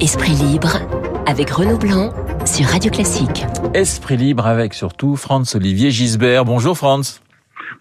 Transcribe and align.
Esprit 0.00 0.32
libre 0.32 0.78
avec 1.26 1.50
Renaud 1.50 1.76
Blanc 1.76 2.14
sur 2.46 2.64
Radio 2.64 2.90
Classique. 2.90 3.44
Esprit 3.74 4.16
libre 4.16 4.46
avec 4.46 4.72
surtout 4.72 5.14
Franz 5.14 5.54
Olivier 5.54 5.90
Gisbert. 5.90 6.46
Bonjour 6.46 6.74
Franz. 6.74 7.20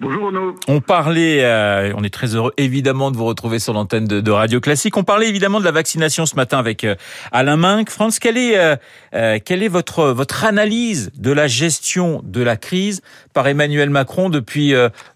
Bonjour 0.01 0.25
Renaud. 0.25 0.53
On 0.67 0.81
parlait, 0.81 1.45
euh, 1.45 1.93
on 1.95 2.03
est 2.03 2.13
très 2.13 2.35
heureux 2.35 2.51
évidemment 2.57 3.11
de 3.11 3.15
vous 3.15 3.23
retrouver 3.23 3.59
sur 3.59 3.71
l'antenne 3.71 4.03
de, 4.05 4.31
Radio 4.31 4.59
Classique. 4.59 4.97
On 4.97 5.05
parlait 5.05 5.29
évidemment 5.29 5.61
de 5.61 5.63
la 5.63 5.71
vaccination 5.71 6.25
ce 6.25 6.35
matin 6.35 6.59
avec 6.59 6.83
euh, 6.83 6.95
Alain 7.31 7.55
Minck. 7.55 7.89
Franz, 7.89 8.19
quelle 8.19 8.37
est, 8.37 8.57
euh, 8.57 9.37
quelle 9.45 9.63
est 9.63 9.69
votre, 9.69 10.07
votre 10.07 10.43
analyse 10.43 11.11
de 11.17 11.31
la 11.31 11.47
gestion 11.47 12.21
de 12.25 12.43
la 12.43 12.57
crise 12.57 13.01
par 13.33 13.47
Emmanuel 13.47 13.91
Macron 13.91 14.29
depuis, 14.29 14.73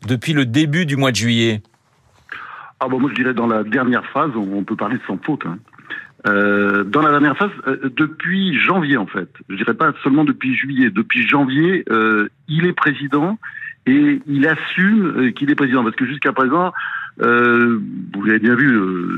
depuis 0.08 0.32
le 0.32 0.46
début 0.46 0.86
du 0.86 0.96
mois 0.96 1.12
de 1.12 1.18
juillet? 1.18 1.64
Ah 2.80 2.88
bon, 2.88 2.98
moi 2.98 3.10
je 3.10 3.16
dirais 3.22 3.34
dans 3.34 3.48
la 3.48 3.64
dernière 3.64 4.06
phase, 4.14 4.32
on 4.38 4.64
peut 4.64 4.78
parler 4.78 4.96
de 4.96 5.04
sans 5.06 5.18
faute. 5.26 5.46
Hein. 5.46 5.58
Euh, 6.26 6.84
dans 6.86 7.02
la 7.02 7.12
dernière 7.12 7.38
phase, 7.38 7.52
euh, 7.68 7.90
depuis 7.98 8.58
janvier 8.58 8.98
en 8.98 9.08
fait, 9.08 9.30
je 9.50 9.56
dirais 9.56 9.74
pas 9.74 9.94
seulement 10.04 10.24
depuis 10.24 10.56
juillet, 10.56 10.90
depuis 10.90 11.28
janvier, 11.28 11.84
euh, 11.90 12.30
il 12.48 12.66
est 12.66 12.74
président 12.74 13.38
et 13.86 14.22
il 14.26 14.48
assume 14.48 15.06
euh, 15.06 15.32
qu'il 15.32 15.52
est 15.52 15.56
président 15.56 15.84
parce 15.84 15.98
que 15.98 16.06
jusqu'à 16.06 16.32
présent, 16.32 16.72
euh, 17.22 17.78
vous 18.14 18.24
l'avez 18.24 18.40
bien 18.40 18.56
vu 18.56 18.72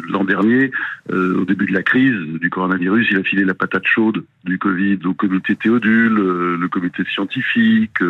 l'an 0.10 0.24
dernier, 0.24 0.72
au 1.14 1.46
début 1.46 1.68
de 1.68 1.74
la 1.74 1.84
crise 1.84 2.16
du 2.42 2.50
coronavirus, 2.50 3.08
il 3.12 3.18
a 3.18 3.24
filé 3.24 3.46
la 3.46 3.54
patate 3.54 3.86
chaude 3.86 4.26
du 4.44 4.58
Covid 4.58 5.00
au 5.06 5.14
comité 5.14 5.56
Théodule, 5.56 6.16
le 6.60 6.68
comité 6.68 7.04
scientifique. 7.06 8.02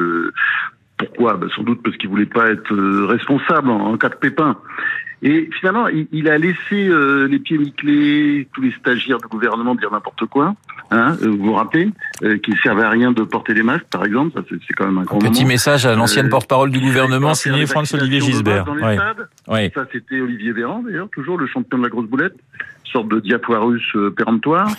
Pourquoi 0.97 1.35
ben, 1.35 1.49
Sans 1.55 1.63
doute 1.63 1.81
parce 1.83 1.97
qu'il 1.97 2.09
voulait 2.09 2.25
pas 2.25 2.49
être 2.49 2.75
responsable 3.05 3.69
en, 3.69 3.91
en 3.91 3.97
cas 3.97 4.09
de 4.09 4.15
pépin. 4.15 4.57
Et 5.21 5.49
finalement, 5.59 5.87
il, 5.87 6.29
a 6.29 6.37
laissé 6.37 6.87
euh, 6.87 7.27
les 7.27 7.39
pieds 7.39 7.57
nickelés, 7.57 8.47
tous 8.53 8.61
les 8.61 8.71
stagiaires 8.73 9.17
du 9.17 9.27
gouvernement 9.27 9.73
dire 9.73 9.89
n'importe 9.91 10.25
quoi. 10.25 10.55
Hein, 10.91 11.17
euh, 11.23 11.29
vous 11.29 11.45
vous 11.45 11.53
rappelez 11.53 11.89
euh, 12.23 12.37
Qu'il 12.37 12.53
ne 12.53 12.59
servait 12.59 12.83
à 12.83 12.89
rien 12.91 13.11
de 13.11 13.23
porter 13.23 13.53
des 13.55 13.63
masques, 13.63 13.87
par 13.89 14.05
exemple. 14.05 14.33
Ça, 14.35 14.41
c'est 14.49 14.73
quand 14.73 14.85
même 14.85 14.99
un 14.99 15.03
grand 15.03 15.17
Petit 15.17 15.45
message 15.45 15.85
à 15.87 15.95
l'ancienne 15.95 16.29
porte-parole 16.29 16.69
du 16.69 16.79
gouvernement, 16.79 17.33
signé 17.33 17.65
François-Olivier 17.65 18.19
Gisbert. 18.19 18.65
Oui. 19.47 19.71
Ça, 19.73 19.85
c'était 19.91 20.21
Olivier 20.21 20.51
Véran, 20.51 20.83
d'ailleurs, 20.85 21.09
toujours 21.09 21.37
le 21.37 21.47
champion 21.47 21.79
de 21.79 21.83
la 21.83 21.89
grosse 21.89 22.07
boulette, 22.07 22.35
sorte 22.83 23.07
de 23.07 23.19
diapoirus 23.19 23.95
péremptoire. 24.15 24.69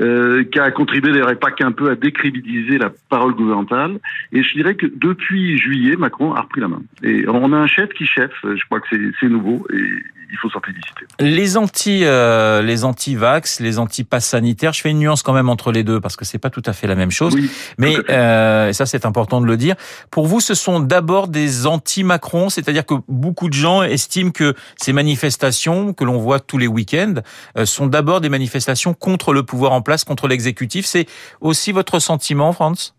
Euh, 0.00 0.44
qui 0.44 0.58
a 0.58 0.70
contribué 0.70 1.12
d'ailleurs 1.12 1.38
pas 1.38 1.50
qu'un 1.50 1.70
peu 1.70 1.90
à 1.90 1.94
décrédibiliser 1.94 2.78
la 2.78 2.90
parole 3.10 3.34
gouvernementale. 3.34 3.98
Et 4.32 4.42
je 4.42 4.54
dirais 4.54 4.74
que 4.74 4.86
depuis 4.86 5.58
juillet, 5.58 5.96
Macron 5.96 6.32
a 6.32 6.40
repris 6.40 6.62
la 6.62 6.68
main. 6.68 6.82
Et 7.02 7.28
on 7.28 7.52
a 7.52 7.58
un 7.58 7.66
chef 7.66 7.90
qui 7.90 8.06
chef, 8.06 8.32
je 8.42 8.64
crois 8.64 8.80
que 8.80 8.86
c'est 9.20 9.28
nouveau. 9.28 9.66
Et 9.70 9.84
il 10.32 10.38
faut 10.38 10.48
s'en 10.50 10.60
féliciter. 10.60 11.06
Les 11.20 11.56
anti, 11.56 12.00
euh, 12.04 12.62
les 12.62 12.84
anti-vax, 12.84 13.60
les 13.60 13.78
anti-pass 13.78 14.26
sanitaires, 14.26 14.72
je 14.72 14.80
fais 14.80 14.90
une 14.90 14.98
nuance 14.98 15.22
quand 15.22 15.34
même 15.34 15.50
entre 15.50 15.70
les 15.72 15.84
deux 15.84 16.00
parce 16.00 16.16
que 16.16 16.24
c'est 16.24 16.38
pas 16.38 16.50
tout 16.50 16.62
à 16.66 16.72
fait 16.72 16.86
la 16.86 16.94
même 16.94 17.10
chose. 17.10 17.36
mais 17.78 17.96
euh, 18.10 18.72
ça 18.72 18.86
c'est 18.86 19.04
important 19.06 19.40
de 19.40 19.46
le 19.46 19.56
dire. 19.56 19.76
Pour 20.10 20.26
vous, 20.26 20.40
ce 20.40 20.54
sont 20.54 20.80
d'abord 20.80 21.28
des 21.28 21.66
anti-Macron, 21.66 22.48
c'est-à-dire 22.48 22.86
que 22.86 22.94
beaucoup 23.08 23.48
de 23.48 23.54
gens 23.54 23.82
estiment 23.82 24.30
que 24.30 24.54
ces 24.76 24.92
manifestations 24.92 25.92
que 25.92 26.04
l'on 26.04 26.18
voit 26.18 26.40
tous 26.40 26.58
les 26.58 26.66
week-ends 26.66 27.20
euh, 27.56 27.66
sont 27.66 27.86
d'abord 27.86 28.20
des 28.20 28.28
manifestations 28.28 28.94
contre 28.94 29.32
le 29.32 29.42
pouvoir 29.42 29.72
en 29.72 29.82
place, 29.82 30.04
contre 30.04 30.28
l'exécutif. 30.28 30.86
C'est 30.86 31.06
aussi 31.40 31.72
votre 31.72 31.98
sentiment, 31.98 32.52
Franz? 32.52 32.94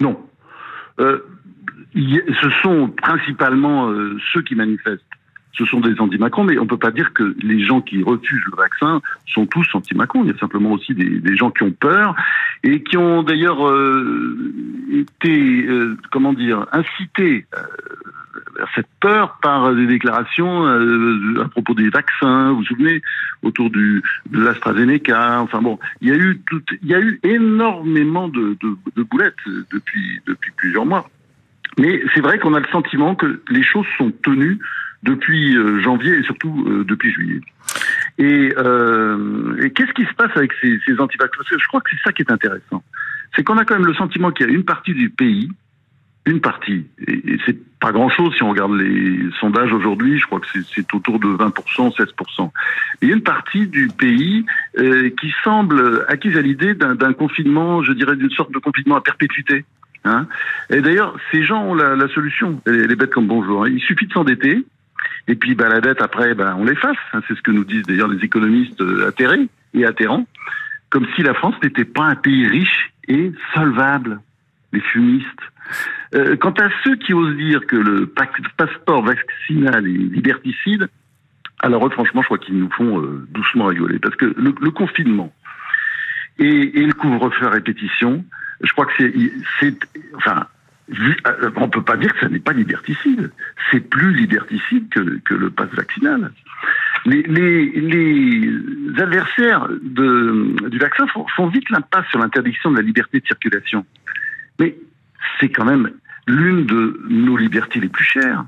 Non. 0.00 0.18
Euh, 1.00 1.24
ce 1.94 2.50
sont 2.62 2.90
principalement 2.90 3.88
euh, 3.88 4.18
ceux 4.32 4.42
qui 4.42 4.54
manifestent 4.54 5.02
ce 5.56 5.64
sont 5.66 5.80
des 5.80 5.98
anti-Macron, 6.00 6.44
mais 6.44 6.58
on 6.58 6.64
ne 6.64 6.68
peut 6.68 6.78
pas 6.78 6.90
dire 6.90 7.12
que 7.12 7.34
les 7.42 7.64
gens 7.64 7.80
qui 7.80 8.02
refusent 8.02 8.44
le 8.50 8.56
vaccin 8.56 9.00
sont 9.26 9.46
tous 9.46 9.66
anti-Macron. 9.74 10.24
Il 10.24 10.30
y 10.30 10.34
a 10.34 10.38
simplement 10.38 10.72
aussi 10.72 10.94
des, 10.94 11.36
gens 11.36 11.50
qui 11.50 11.62
ont 11.62 11.72
peur 11.72 12.14
et 12.62 12.82
qui 12.82 12.96
ont 12.96 13.22
d'ailleurs 13.22 13.68
euh, 13.68 14.52
été, 14.92 15.66
euh, 15.66 15.96
comment 16.10 16.32
dire, 16.32 16.66
incités 16.72 17.46
euh, 17.54 17.58
vers 18.56 18.68
cette 18.74 18.88
peur 19.00 19.38
par 19.42 19.74
des 19.74 19.86
déclarations 19.86 20.66
à 20.66 21.48
propos 21.48 21.74
des 21.74 21.88
vaccins. 21.88 22.50
Vous 22.50 22.58
vous 22.58 22.64
souvenez 22.64 23.02
autour 23.42 23.70
du 23.70 24.02
de 24.30 24.40
l'AstraZeneca. 24.40 25.40
Enfin 25.40 25.60
bon, 25.62 25.78
il 26.00 26.08
y 26.08 26.12
a 26.12 26.16
eu 26.16 26.40
tout, 26.48 26.62
il 26.82 26.88
y 26.88 26.94
a 26.94 27.00
eu 27.00 27.20
énormément 27.22 28.28
de, 28.28 28.56
de, 28.60 28.76
de 28.96 29.02
boulettes 29.02 29.34
depuis 29.72 30.20
depuis 30.26 30.52
plusieurs 30.56 30.86
mois. 30.86 31.08
Mais 31.78 32.02
c'est 32.14 32.20
vrai 32.20 32.38
qu'on 32.38 32.54
a 32.54 32.60
le 32.60 32.68
sentiment 32.68 33.14
que 33.14 33.40
les 33.48 33.62
choses 33.62 33.86
sont 33.98 34.12
tenues 34.22 34.58
depuis 35.04 35.56
euh, 35.56 35.80
janvier 35.80 36.18
et 36.18 36.22
surtout 36.22 36.64
euh, 36.66 36.84
depuis 36.84 37.12
juillet. 37.12 37.40
Et, 38.18 38.52
euh, 38.56 39.56
et 39.62 39.70
qu'est-ce 39.70 39.92
qui 39.92 40.04
se 40.04 40.14
passe 40.14 40.30
avec 40.36 40.52
ces, 40.60 40.78
ces 40.86 40.94
que 40.94 41.58
je 41.58 41.68
crois 41.68 41.80
que 41.80 41.90
c'est 41.90 42.02
ça 42.04 42.12
qui 42.12 42.22
est 42.22 42.30
intéressant. 42.30 42.82
C'est 43.36 43.44
qu'on 43.44 43.58
a 43.58 43.64
quand 43.64 43.74
même 43.74 43.86
le 43.86 43.94
sentiment 43.94 44.30
qu'il 44.30 44.46
y 44.46 44.50
a 44.50 44.52
une 44.52 44.64
partie 44.64 44.94
du 44.94 45.10
pays, 45.10 45.48
une 46.26 46.40
partie, 46.40 46.86
et, 47.06 47.38
c'est 47.44 47.58
pas 47.80 47.92
grand-chose 47.92 48.34
si 48.34 48.42
on 48.42 48.50
regarde 48.50 48.72
les 48.72 49.28
sondages 49.40 49.72
aujourd'hui, 49.72 50.18
je 50.18 50.24
crois 50.24 50.40
que 50.40 50.46
c'est 50.46 50.94
autour 50.94 51.18
de 51.18 51.26
20%, 51.26 51.94
16%. 51.94 52.50
Il 53.02 53.08
y 53.08 53.12
a 53.12 53.14
une 53.14 53.22
partie 53.22 53.66
du 53.66 53.88
pays 53.88 54.46
euh, 54.78 55.10
qui 55.20 55.34
semble 55.42 56.06
acquise 56.08 56.36
à 56.38 56.40
l'idée 56.40 56.74
d'un 56.74 57.12
confinement, 57.12 57.82
je 57.82 57.92
dirais 57.92 58.16
d'une 58.16 58.30
sorte 58.30 58.52
de 58.52 58.58
confinement 58.58 58.96
à 58.96 59.02
perpétuité. 59.02 59.66
Hein 60.04 60.26
et 60.70 60.80
d'ailleurs, 60.80 61.14
ces 61.30 61.42
gens 61.42 61.64
ont 61.64 61.74
la, 61.74 61.96
la 61.96 62.08
solution. 62.08 62.60
Elle 62.66 62.90
est 62.90 62.96
bête 62.96 63.12
comme 63.12 63.26
bonjour. 63.26 63.64
Hein. 63.64 63.70
Il 63.70 63.80
suffit 63.80 64.06
de 64.06 64.12
s'endetter, 64.12 64.64
et 65.26 65.36
puis 65.36 65.54
bah, 65.54 65.68
la 65.68 65.80
dette, 65.80 66.02
après, 66.02 66.34
bah, 66.34 66.54
on 66.58 66.64
l'efface. 66.64 66.96
Hein, 67.12 67.22
c'est 67.26 67.34
ce 67.34 67.42
que 67.42 67.50
nous 67.50 67.64
disent 67.64 67.84
d'ailleurs 67.84 68.08
les 68.08 68.24
économistes 68.24 68.80
euh, 68.80 69.08
atterrés 69.08 69.48
et 69.72 69.84
atterrants. 69.84 70.26
Comme 70.90 71.06
si 71.16 71.22
la 71.22 71.34
France 71.34 71.54
n'était 71.62 71.84
pas 71.84 72.04
un 72.04 72.14
pays 72.14 72.46
riche 72.46 72.92
et 73.08 73.32
solvable. 73.54 74.20
Les 74.72 74.80
fumistes. 74.80 75.26
Euh, 76.14 76.36
quant 76.36 76.52
à 76.52 76.68
ceux 76.82 76.96
qui 76.96 77.14
osent 77.14 77.36
dire 77.36 77.64
que 77.66 77.76
le 77.76 78.06
passeport 78.06 79.02
vaccinal 79.02 79.86
est 79.86 79.90
liberticide, 79.90 80.88
alors 81.60 81.90
franchement, 81.92 82.20
je 82.22 82.26
crois 82.26 82.38
qu'ils 82.38 82.58
nous 82.58 82.70
font 82.70 83.00
euh, 83.00 83.26
doucement 83.30 83.66
rigoler. 83.66 83.98
Parce 83.98 84.16
que 84.16 84.26
le, 84.36 84.52
confinement 84.70 85.32
et, 86.38 86.80
et 86.80 86.84
le 86.84 86.92
couvre-feu 86.92 87.46
à 87.46 87.50
répétition, 87.50 88.24
je 88.62 88.72
crois 88.72 88.86
que 88.86 88.92
c'est, 89.60 89.78
enfin, 90.14 90.46
on 90.88 91.60
ne 91.60 91.66
peut 91.66 91.82
pas 91.82 91.96
dire 91.96 92.12
que 92.12 92.20
ça 92.20 92.28
n'est 92.28 92.40
pas 92.40 92.52
liberticide. 92.52 93.30
C'est 93.70 93.80
plus 93.80 94.14
liberticide 94.14 94.88
que, 94.90 95.34
le 95.34 95.50
pass 95.50 95.68
vaccinal. 95.72 96.30
Les, 97.06 98.50
adversaires 98.98 99.68
du 99.82 100.78
vaccin 100.78 101.06
font 101.36 101.46
vite 101.48 101.68
l'impasse 101.70 102.06
sur 102.08 102.18
l'interdiction 102.18 102.70
de 102.70 102.76
la 102.76 102.82
liberté 102.82 103.20
de 103.20 103.26
circulation. 103.26 103.84
Mais 104.58 104.76
c'est 105.40 105.48
quand 105.48 105.64
même 105.64 105.90
l'une 106.26 106.66
de 106.66 107.00
nos 107.08 107.36
libertés 107.36 107.80
les 107.80 107.88
plus 107.88 108.04
chères 108.04 108.44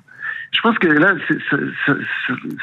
je 0.53 0.61
pense 0.61 0.79
que 0.79 0.87
là, 0.87 1.15
ça, 1.29 1.57
ça, 1.87 1.95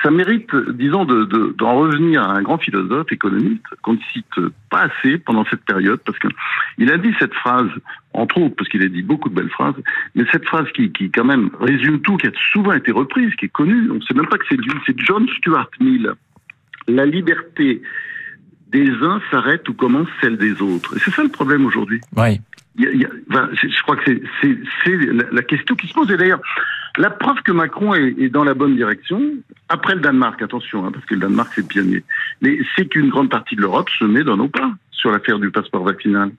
ça, 0.02 0.12
mérite, 0.12 0.54
disons, 0.74 1.06
d'en 1.06 1.26
de, 1.26 1.54
d'en 1.58 1.76
revenir 1.76 2.24
à 2.24 2.34
un 2.34 2.42
grand 2.42 2.58
philosophe 2.58 3.12
économiste 3.12 3.64
qu'on 3.82 3.94
ne 3.94 4.00
cite 4.14 4.26
pas 4.70 4.88
assez 4.88 5.18
pendant 5.18 5.46
cette 5.46 5.64
période, 5.66 6.00
parce 6.06 6.18
qu'il 6.20 6.92
a 6.92 6.98
dit 6.98 7.14
cette 7.20 7.34
phrase, 7.34 7.70
entre 8.14 8.40
autres, 8.40 8.56
parce 8.56 8.70
qu'il 8.70 8.82
a 8.84 8.88
dit 8.88 9.04
beaucoup 9.04 9.30
de 9.30 9.36
belles 9.36 9.50
phrases, 9.50 9.76
mais 10.16 10.24
cette 10.32 10.46
phrase 10.46 10.68
qui, 10.74 10.92
qui 10.92 11.12
quand 11.12 11.26
même 11.26 11.50
résume 11.60 12.02
tout, 12.02 12.18
qui 12.18 12.28
a 12.28 12.32
souvent 12.52 12.74
été 12.74 12.92
reprise, 12.92 13.34
qui 13.36 13.46
est 13.46 13.50
connue, 13.50 13.92
on 13.92 13.96
ne 13.96 14.02
sait 14.02 14.14
même 14.14 14.28
pas 14.28 14.38
que 14.38 14.46
c'est 14.50 14.58
lui, 14.58 14.72
c'est 14.86 15.00
John 15.00 15.28
Stuart 15.38 15.70
Mill. 15.80 16.14
La 16.88 17.06
liberté 17.06 17.82
des 18.70 18.90
uns 19.04 19.22
s'arrête 19.30 19.68
où 19.70 19.74
commence 19.74 20.08
celle 20.20 20.38
des 20.38 20.62
autres. 20.62 20.98
Et 20.98 21.00
c'est 21.00 21.12
ça 21.12 21.24
le 21.24 21.30
problème 21.30 21.66
aujourd'hui. 21.66 22.02
Oui. 22.16 22.42
je 22.78 23.82
crois 23.84 23.98
que 23.98 24.20
c'est 24.42 24.96
la, 24.96 25.26
la 25.32 25.42
question 25.44 25.76
qui 25.76 25.88
se 25.88 25.94
pose. 25.94 26.10
Et 26.12 26.18
d'ailleurs, 26.18 26.42
la 26.98 27.10
preuve 27.10 27.42
que 27.44 27.52
Macron 27.52 27.96
est, 27.96 28.30
dans 28.30 28.44
la 28.44 28.54
bonne 28.54 28.76
direction, 28.76 29.22
après 29.70 29.96
le 29.96 30.02
Danemark, 30.02 30.42
attention, 30.42 30.86
hein, 30.86 30.92
parce 30.92 31.06
que 31.06 31.16
le 31.16 31.22
Danemark 31.22 31.52
c'est 31.56 31.68
pionnier, 31.68 32.04
mais 32.42 32.60
c'est 32.76 32.86
qu'une 32.86 33.10
grande 33.10 33.30
partie 33.30 33.56
de 33.56 33.62
l'Europe 33.62 33.90
se 33.98 34.06
met 34.06 34.24
dans 34.24 34.38
nos 34.38 34.48
pas 34.48 34.72
sur 34.92 35.12
l'affaire 35.12 35.40
du 35.40 35.52
passeport 35.52 35.84
vaccinal. 35.84 36.32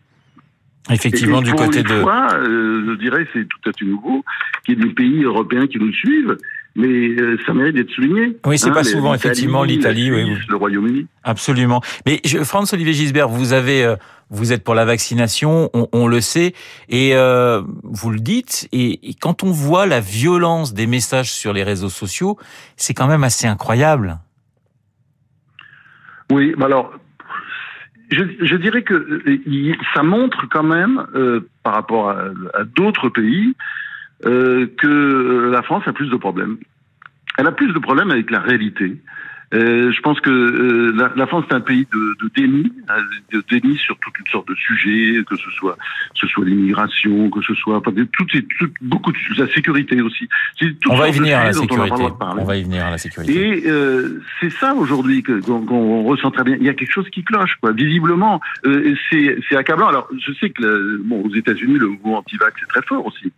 Effectivement, 0.90 1.40
du 1.40 1.52
côté 1.52 1.82
de. 1.82 2.00
Fois, 2.00 2.28
euh, 2.34 2.84
je 2.88 2.94
dirais, 2.98 3.26
c'est 3.32 3.48
tout 3.48 3.70
à 3.70 3.72
fait 3.72 3.86
nouveau 3.86 4.22
qu'il 4.64 4.78
y 4.78 4.82
ait 4.82 4.84
des 4.84 4.92
pays 4.92 5.24
européens 5.24 5.66
qui 5.66 5.78
nous 5.78 5.92
suivent, 5.92 6.36
mais 6.76 6.88
euh, 6.88 7.38
ça 7.46 7.54
mérite 7.54 7.76
d'être 7.76 7.90
souligné. 7.90 8.36
Oui, 8.44 8.58
c'est 8.58 8.70
hein, 8.70 8.72
pas 8.72 8.84
souvent, 8.84 9.14
effectivement, 9.14 9.62
l'Italie, 9.62 10.10
oui. 10.10 10.36
Le 10.48 10.56
Royaume-Uni. 10.56 11.06
Absolument. 11.22 11.80
Mais 12.06 12.20
Franz-Olivier 12.44 12.92
Gisbert, 12.92 13.28
vous 13.28 13.52
avez, 13.52 13.84
euh, 13.84 13.96
vous 14.30 14.52
êtes 14.52 14.64
pour 14.64 14.74
la 14.74 14.84
vaccination, 14.84 15.70
on, 15.72 15.88
on 15.92 16.08
le 16.08 16.20
sait, 16.20 16.52
et 16.88 17.14
euh, 17.14 17.62
vous 17.84 18.10
le 18.10 18.18
dites, 18.18 18.68
et, 18.72 19.08
et, 19.08 19.14
quand 19.14 19.44
on 19.44 19.50
voit 19.50 19.86
la 19.86 20.00
violence 20.00 20.74
des 20.74 20.86
messages 20.86 21.32
sur 21.32 21.52
les 21.52 21.62
réseaux 21.62 21.88
sociaux, 21.88 22.38
c'est 22.76 22.94
quand 22.94 23.06
même 23.06 23.24
assez 23.24 23.46
incroyable. 23.46 24.18
Oui, 26.32 26.54
alors 26.60 26.92
je, 28.10 28.22
je, 28.40 28.56
dirais 28.56 28.82
que 28.82 28.94
euh, 28.94 29.74
ça 29.94 30.02
montre 30.02 30.46
quand 30.50 30.62
même, 30.62 31.06
euh, 31.14 31.48
par 31.62 31.74
rapport 31.74 32.10
à, 32.10 32.24
à 32.54 32.64
d'autres 32.64 33.08
pays, 33.08 33.54
euh, 34.26 34.66
que 34.78 35.50
la 35.50 35.62
France 35.62 35.84
a 35.86 35.92
plus 35.92 36.10
de 36.10 36.16
problèmes. 36.16 36.58
Elle 37.36 37.46
a 37.46 37.52
plus 37.52 37.72
de 37.72 37.78
problèmes 37.78 38.10
avec 38.10 38.30
la 38.30 38.40
réalité. 38.40 38.96
Euh, 39.52 39.92
je 39.92 40.00
pense 40.00 40.18
que 40.20 40.30
euh, 40.30 40.92
la, 40.96 41.12
la, 41.14 41.26
France 41.26 41.44
est 41.48 41.54
un 41.54 41.60
pays 41.60 41.86
de, 41.92 42.16
de 42.24 42.30
déni, 42.34 42.72
hein, 42.88 42.96
de 43.32 43.44
déni 43.50 43.76
sur 43.76 43.96
toute 43.98 44.18
une 44.18 44.26
sorte 44.26 44.48
de 44.48 44.54
sujets, 44.54 45.22
que 45.24 45.36
ce 45.36 45.50
soit, 45.50 45.76
ce 46.14 46.26
soit 46.26 46.44
l'immigration, 46.44 47.30
que 47.30 47.40
ce 47.42 47.54
soit, 47.54 47.76
enfin, 47.76 47.92
toutes 48.12 48.32
ces, 48.32 48.44
beaucoup 48.80 49.12
de 49.12 49.18
la 49.38 49.46
sécurité 49.52 50.00
aussi. 50.00 50.28
On 50.88 50.96
va 50.96 51.08
y 51.08 51.12
venir 51.12 51.38
à 51.38 51.44
la 51.44 51.52
sécurité. 51.52 52.02
On, 52.02 52.38
on, 52.40 52.44
va 52.44 52.56
y 52.56 52.64
venir 52.64 52.84
à 52.84 52.90
la 52.90 52.98
sécurité. 52.98 53.64
Et 53.64 53.70
euh, 53.70 54.20
c'est 54.40 54.50
ça 54.50 54.74
aujourd'hui 54.74 55.22
qu'on 55.22 56.02
ressent 56.02 56.32
très 56.32 56.42
bien. 56.42 56.56
Il 56.58 56.66
y 56.66 56.70
a 56.70 56.74
quelque 56.74 56.92
chose 56.92 57.08
qui 57.10 57.22
cloche, 57.22 57.56
quoi. 57.60 57.72
Visiblement, 57.72 58.40
euh, 58.66 58.94
c'est 59.10 59.56
accablant. 59.56 59.88
Alors, 59.88 60.08
je 60.18 60.32
sais 60.32 60.50
que 60.50 61.00
bon, 61.04 61.22
aux 61.22 61.34
États-Unis, 61.34 61.78
le 61.78 61.88
mouvement 61.88 62.18
anti-vax 62.18 62.60
est 62.62 62.66
très 62.66 62.82
fort 62.82 63.06
aussi. 63.06 63.32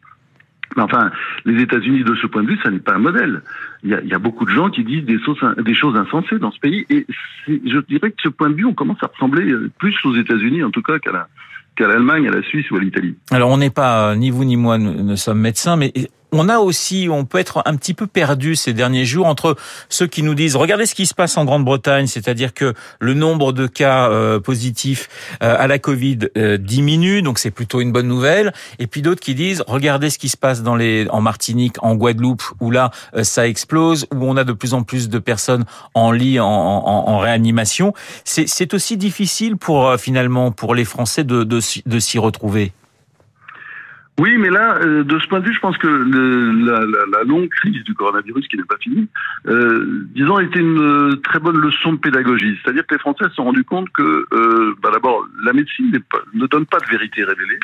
Enfin, 0.77 1.11
les 1.45 1.63
États-Unis, 1.63 2.05
de 2.05 2.15
ce 2.17 2.27
point 2.27 2.43
de 2.43 2.49
vue, 2.49 2.59
ça 2.63 2.71
n'est 2.71 2.79
pas 2.79 2.95
un 2.95 2.99
modèle. 2.99 3.43
Il 3.83 3.91
y, 3.91 4.15
a, 4.15 4.19
beaucoup 4.19 4.45
de 4.45 4.51
gens 4.51 4.69
qui 4.69 4.85
disent 4.85 5.05
des, 5.05 5.19
choses, 5.19 5.97
insensées 5.97 6.39
dans 6.39 6.51
ce 6.51 6.59
pays. 6.59 6.85
Et 6.91 7.07
je 7.47 7.79
dirais 7.89 8.11
que 8.11 8.17
de 8.17 8.23
ce 8.23 8.29
point 8.29 8.51
de 8.51 8.55
vue, 8.55 8.65
on 8.65 8.75
commence 8.75 9.03
à 9.03 9.07
ressembler 9.07 9.55
plus 9.79 9.95
aux 10.05 10.15
États-Unis, 10.17 10.63
en 10.63 10.71
tout 10.71 10.83
cas, 10.83 10.99
qu'à 10.99 11.13
la, 11.13 11.29
qu'à 11.77 11.87
l'Allemagne, 11.87 12.27
à 12.27 12.31
la 12.31 12.43
Suisse 12.43 12.71
ou 12.71 12.77
à 12.77 12.81
l'Italie. 12.81 13.15
Alors 13.31 13.51
on 13.51 13.59
n'est 13.59 13.71
pas, 13.71 14.17
ni 14.17 14.31
vous 14.31 14.45
ni 14.45 14.57
moi, 14.57 14.79
nous 14.79 15.17
sommes 15.17 15.41
médecins, 15.41 15.77
mais 15.77 15.93
on 16.37 16.49
a 16.51 16.59
aussi, 16.59 17.09
on 17.11 17.25
peut 17.25 17.39
être 17.39 17.63
un 17.65 17.77
petit 17.77 17.95
peu 17.95 18.07
perdu 18.07 18.57
ces 18.57 18.75
derniers 18.75 19.07
jours 19.07 19.27
entre 19.27 19.57
ceux 19.89 20.07
qui 20.07 20.23
nous 20.23 20.35
disent 20.35 20.55
regardez 20.55 20.85
ce 20.85 20.95
qui 20.95 21.07
se 21.07 21.15
passe 21.15 21.37
en 21.39 21.45
Grande-Bretagne, 21.45 22.07
c'est-à-dire 22.07 22.53
que 22.53 22.75
le 23.01 23.15
nombre 23.15 23.53
de 23.53 23.67
cas 23.67 24.11
euh, 24.11 24.39
positifs 24.39 25.09
euh, 25.43 25.57
à 25.59 25.67
la 25.67 25.79
Covid 25.79 26.19
euh, 26.37 26.59
diminue, 26.59 27.23
donc 27.23 27.39
c'est 27.39 27.51
plutôt 27.51 27.81
une 27.81 27.91
bonne 27.91 28.07
nouvelle, 28.07 28.53
et 28.79 28.87
puis 28.87 29.01
d'autres 29.01 29.21
qui 29.21 29.35
disent 29.35 29.65
regardez 29.67 30.11
ce 30.11 30.19
qui 30.19 30.29
se 30.29 30.37
passe 30.37 30.63
dans 30.63 30.77
les 30.77 31.09
en 31.11 31.23
Martinique, 31.23 31.83
en 31.83 31.95
Guadeloupe 31.95 32.43
où 32.61 32.71
là 32.71 32.91
ça 33.23 33.49
explose, 33.49 34.07
où 34.15 34.25
on 34.25 34.37
a 34.37 34.45
de 34.45 34.53
plus 34.53 34.75
en 34.75 34.83
plus 34.83 35.09
de 35.09 35.19
personnes 35.19 35.65
en 35.95 36.11
lit, 36.13 36.39
en, 36.39 37.19
réanimation. 37.19 37.95
C'est 38.25 38.75
aussi 38.75 38.97
difficile 38.97 39.57
pour 39.57 39.97
finalement 39.97 40.51
pour 40.53 40.75
les 40.75 40.85
Français 40.85 41.25
de, 41.25 41.45
de 41.45 41.99
s'y 41.99 42.19
retrouver. 42.19 42.73
Oui, 44.19 44.39
mais 44.39 44.49
là, 44.49 44.79
euh, 44.81 45.05
de 45.05 45.19
ce 45.19 45.27
point 45.29 45.41
de 45.41 45.47
vue, 45.47 45.53
je 45.53 45.61
pense 45.61 45.77
que 45.77 45.87
la, 45.87 47.25
longue 47.25 47.51
crise 47.51 47.83
du 47.85 47.93
coronavirus, 47.93 48.49
qui 48.49 48.57
n'est 48.57 48.65
pas 48.65 48.79
finie, 48.79 49.09
euh, 49.47 50.07
disons, 50.15 50.39
été 50.39 50.59
une 50.59 50.79
euh, 50.81 51.17
très 51.17 51.39
bonne 51.39 51.59
leçon 51.59 51.93
de 51.93 51.99
pédagogie. 51.99 52.59
C'est-à-dire 52.63 52.87
que 52.87 52.95
les 52.95 53.01
Français 53.01 53.25
se 53.25 53.35
sont 53.35 53.45
rendus 53.45 53.65
compte 53.65 53.91
que, 53.91 54.27
euh, 54.33 54.75
bah 54.83 54.89
d'abord, 54.91 55.27
la 55.45 55.53
médecine 55.53 55.93
pas, 56.11 56.21
ne 56.33 56.47
donne 56.47 56.65
pas 56.65 56.79
de 56.79 56.87
vérité 56.87 57.25
révélée. 57.25 57.59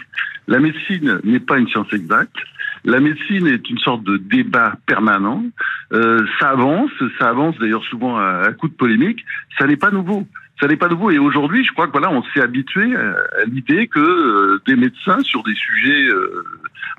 La 0.47 0.59
médecine 0.59 1.21
n'est 1.25 1.41
pas 1.41 1.59
une 1.59 1.69
science 1.69 1.91
exacte. 1.93 2.37
La 2.85 3.01
médecine 3.01 3.47
est 3.47 3.71
une 3.71 3.79
sorte 3.79 4.03
de 4.05 4.19
débat 4.19 4.75
permanent. 4.87 5.45
Euh, 5.93 6.27
ça 6.39 6.51
avance, 6.51 6.91
ça 7.19 7.31
avance 7.31 7.57
d'ailleurs 7.59 7.85
souvent 7.85 8.19
à, 8.19 8.43
à 8.47 8.53
coup 8.53 8.69
de 8.69 8.75
polémique. 8.75 9.25
Ça 9.59 9.67
n'est 9.67 9.77
pas 9.77 9.91
nouveau 9.91 10.27
ça 10.63 10.69
n'est 10.69 10.77
pas 10.77 10.89
nouveau. 10.89 11.11
Et 11.11 11.19
aujourd'hui, 11.19 11.65
je 11.65 11.73
crois 11.73 11.89
que 11.89 11.93
voilà, 11.93 12.11
on 12.13 12.23
s'est 12.23 12.41
habitué 12.41 12.95
à 12.95 13.45
l'idée 13.47 13.89
que 13.89 13.99
euh, 13.99 14.63
des 14.65 14.77
médecins 14.77 15.21
sur 15.23 15.43
des 15.43 15.57
sujets 15.57 16.05
euh, 16.05 16.45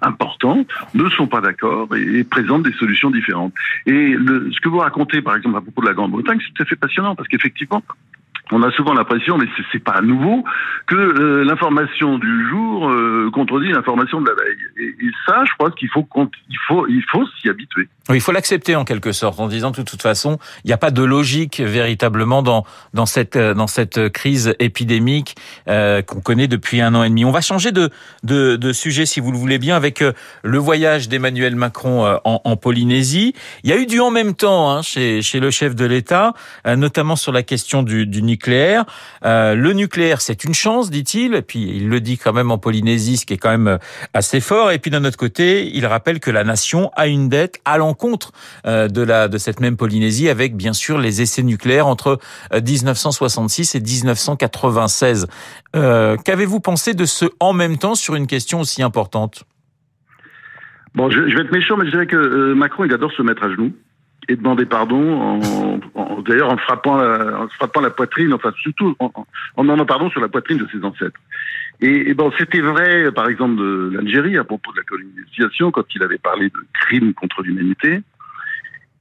importants 0.01 0.65
ne 0.93 1.09
sont 1.09 1.27
pas 1.27 1.39
d'accord 1.39 1.87
et, 1.95 2.25
présentent 2.25 2.63
des 2.63 2.73
solutions 2.73 3.09
différentes. 3.09 3.53
Et 3.85 4.15
ce 4.17 4.59
que 4.59 4.67
vous 4.67 4.79
racontez, 4.79 5.21
par 5.21 5.37
exemple, 5.37 5.57
à 5.57 5.61
propos 5.61 5.81
de 5.81 5.87
la 5.87 5.93
Grande-Bretagne, 5.93 6.39
c'est 6.45 6.53
tout 6.53 6.63
à 6.63 6.65
fait 6.65 6.75
passionnant 6.75 7.15
parce 7.15 7.29
qu'effectivement, 7.29 7.81
on 8.51 8.61
a 8.61 8.71
souvent 8.71 8.93
l'impression, 8.93 9.37
mais 9.37 9.45
c'est 9.71 9.83
pas 9.83 10.01
nouveau, 10.01 10.43
que 10.87 10.95
euh, 10.95 11.43
l'information 11.43 12.17
du 12.17 12.49
jour 12.49 12.89
euh, 12.89 13.29
contredit 13.31 13.71
l'information 13.71 14.21
de 14.21 14.27
la 14.27 14.35
veille. 14.35 14.95
Et, 14.99 15.11
ça, 15.25 15.43
je 15.45 15.53
crois 15.57 15.71
qu'il 15.71 15.89
faut 15.89 16.07
il 16.49 16.57
faut 16.67 16.87
il 16.87 17.03
faut 17.09 17.25
s'y 17.39 17.49
habituer. 17.49 17.87
Il 18.09 18.19
faut 18.19 18.33
l'accepter 18.33 18.75
en 18.75 18.83
quelque 18.83 19.13
sorte, 19.13 19.39
en 19.39 19.47
disant 19.47 19.71
de 19.71 19.81
toute 19.81 20.01
façon, 20.01 20.37
il 20.65 20.67
n'y 20.67 20.73
a 20.73 20.77
pas 20.77 20.91
de 20.91 21.03
logique 21.03 21.61
véritablement 21.61 22.43
dans 22.43 22.65
dans 22.93 23.05
cette 23.05 23.37
dans 23.37 23.67
cette 23.67 24.09
crise 24.09 24.53
épidémique 24.59 25.35
euh, 25.67 26.01
qu'on 26.01 26.21
connaît 26.21 26.47
depuis 26.47 26.81
un 26.81 26.95
an 26.95 27.03
et 27.03 27.09
demi. 27.09 27.25
On 27.25 27.31
va 27.31 27.41
changer 27.41 27.71
de 27.71 27.89
de, 28.23 28.73
sujet, 28.73 29.05
si 29.05 29.19
vous 29.19 29.31
le 29.31 29.37
voulez 29.37 29.57
bien, 29.57 29.75
avec 29.75 30.01
euh, 30.01 30.13
le 30.43 30.57
voyage 30.57 31.09
d'Emmanuel 31.09 31.55
Macron 31.55 32.05
euh, 32.05 32.17
en, 32.23 32.41
en, 32.43 32.55
Polynésie. 32.55 33.33
Il 33.63 33.69
y 33.69 33.73
a 33.73 33.77
eu 33.77 33.85
du 33.85 33.99
en 33.99 34.11
même 34.11 34.33
temps 34.33 34.71
hein, 34.71 34.81
chez 34.81 35.21
chez 35.21 35.39
le 35.39 35.51
chef 35.51 35.75
de 35.75 35.85
l'État, 35.85 36.33
notamment 36.65 37.15
sur 37.15 37.31
la 37.31 37.43
question 37.43 37.83
du, 37.83 38.05
du 38.05 38.21
nucléaire. 38.33 38.85
Euh, 39.25 39.55
le 39.55 39.73
nucléaire, 39.73 40.21
c'est 40.21 40.43
une 40.43 40.53
chance, 40.53 40.89
dit-il, 40.89 41.35
et 41.35 41.41
puis 41.41 41.61
il 41.77 41.87
le 41.89 42.01
dit 42.01 42.17
quand 42.17 42.33
même 42.33 42.51
en 42.51 42.57
Polynésie, 42.57 43.17
ce 43.17 43.25
qui 43.25 43.33
est 43.33 43.37
quand 43.37 43.55
même 43.57 43.77
assez 44.13 44.39
fort. 44.39 44.71
Et 44.71 44.79
puis 44.79 44.91
d'un 44.91 45.05
autre 45.05 45.17
côté, 45.17 45.69
il 45.73 45.85
rappelle 45.85 46.19
que 46.19 46.31
la 46.31 46.43
nation 46.43 46.91
a 46.95 47.07
une 47.07 47.29
dette 47.29 47.59
à 47.65 47.77
l'encontre 47.77 48.31
euh, 48.65 48.87
de 48.87 49.03
de 49.03 49.37
cette 49.37 49.59
même 49.59 49.77
Polynésie, 49.77 50.29
avec 50.29 50.55
bien 50.55 50.73
sûr 50.73 50.97
les 50.97 51.21
essais 51.21 51.43
nucléaires 51.43 51.87
entre 51.87 52.19
1966 52.51 53.75
euh, 53.75 53.77
et 53.77 53.81
1996. 53.81 55.27
Euh, 55.75 56.15
Qu'avez-vous 56.23 56.59
pensé 56.59 56.93
de 56.93 57.05
ce 57.05 57.25
en 57.39 57.53
même 57.53 57.77
temps 57.77 57.95
sur 57.95 58.15
une 58.15 58.27
question 58.27 58.61
aussi 58.61 58.81
importante? 58.81 59.43
Bon, 60.95 61.09
je, 61.09 61.19
vais 61.19 61.41
être 61.41 61.51
méchant, 61.51 61.75
mais 61.77 61.85
je 61.85 61.91
dirais 61.91 62.07
que 62.07 62.15
euh, 62.15 62.55
Macron, 62.55 62.85
il 62.85 62.93
adore 62.93 63.11
se 63.11 63.23
mettre 63.23 63.43
à 63.43 63.49
genoux 63.49 63.73
et 64.29 64.35
demander 64.35 64.65
pardon, 64.65 65.39
d'ailleurs 66.25 66.51
en 66.51 66.57
frappant, 66.57 66.97
la, 66.97 67.41
en 67.41 67.47
frappant 67.49 67.81
la 67.81 67.89
poitrine, 67.89 68.33
enfin 68.33 68.51
surtout 68.61 68.95
en, 68.99 69.11
demandant 69.57 69.85
pardon 69.85 70.09
sur 70.09 70.21
la 70.21 70.29
poitrine 70.29 70.57
de 70.57 70.67
ses 70.71 70.83
ancêtres. 70.83 71.19
Et, 71.81 72.13
bon, 72.13 72.31
c'était 72.37 72.61
vrai, 72.61 73.11
par 73.11 73.27
exemple, 73.27 73.57
de 73.57 73.91
l'Algérie 73.93 74.37
à 74.37 74.43
propos 74.43 74.71
de 74.71 74.77
la 74.77 74.83
colonisation, 74.83 75.71
quand 75.71 75.83
il 75.93 76.03
avait 76.03 76.17
parlé 76.17 76.49
de 76.49 76.59
crimes 76.73 77.13
contre 77.13 77.41
l'humanité. 77.41 78.01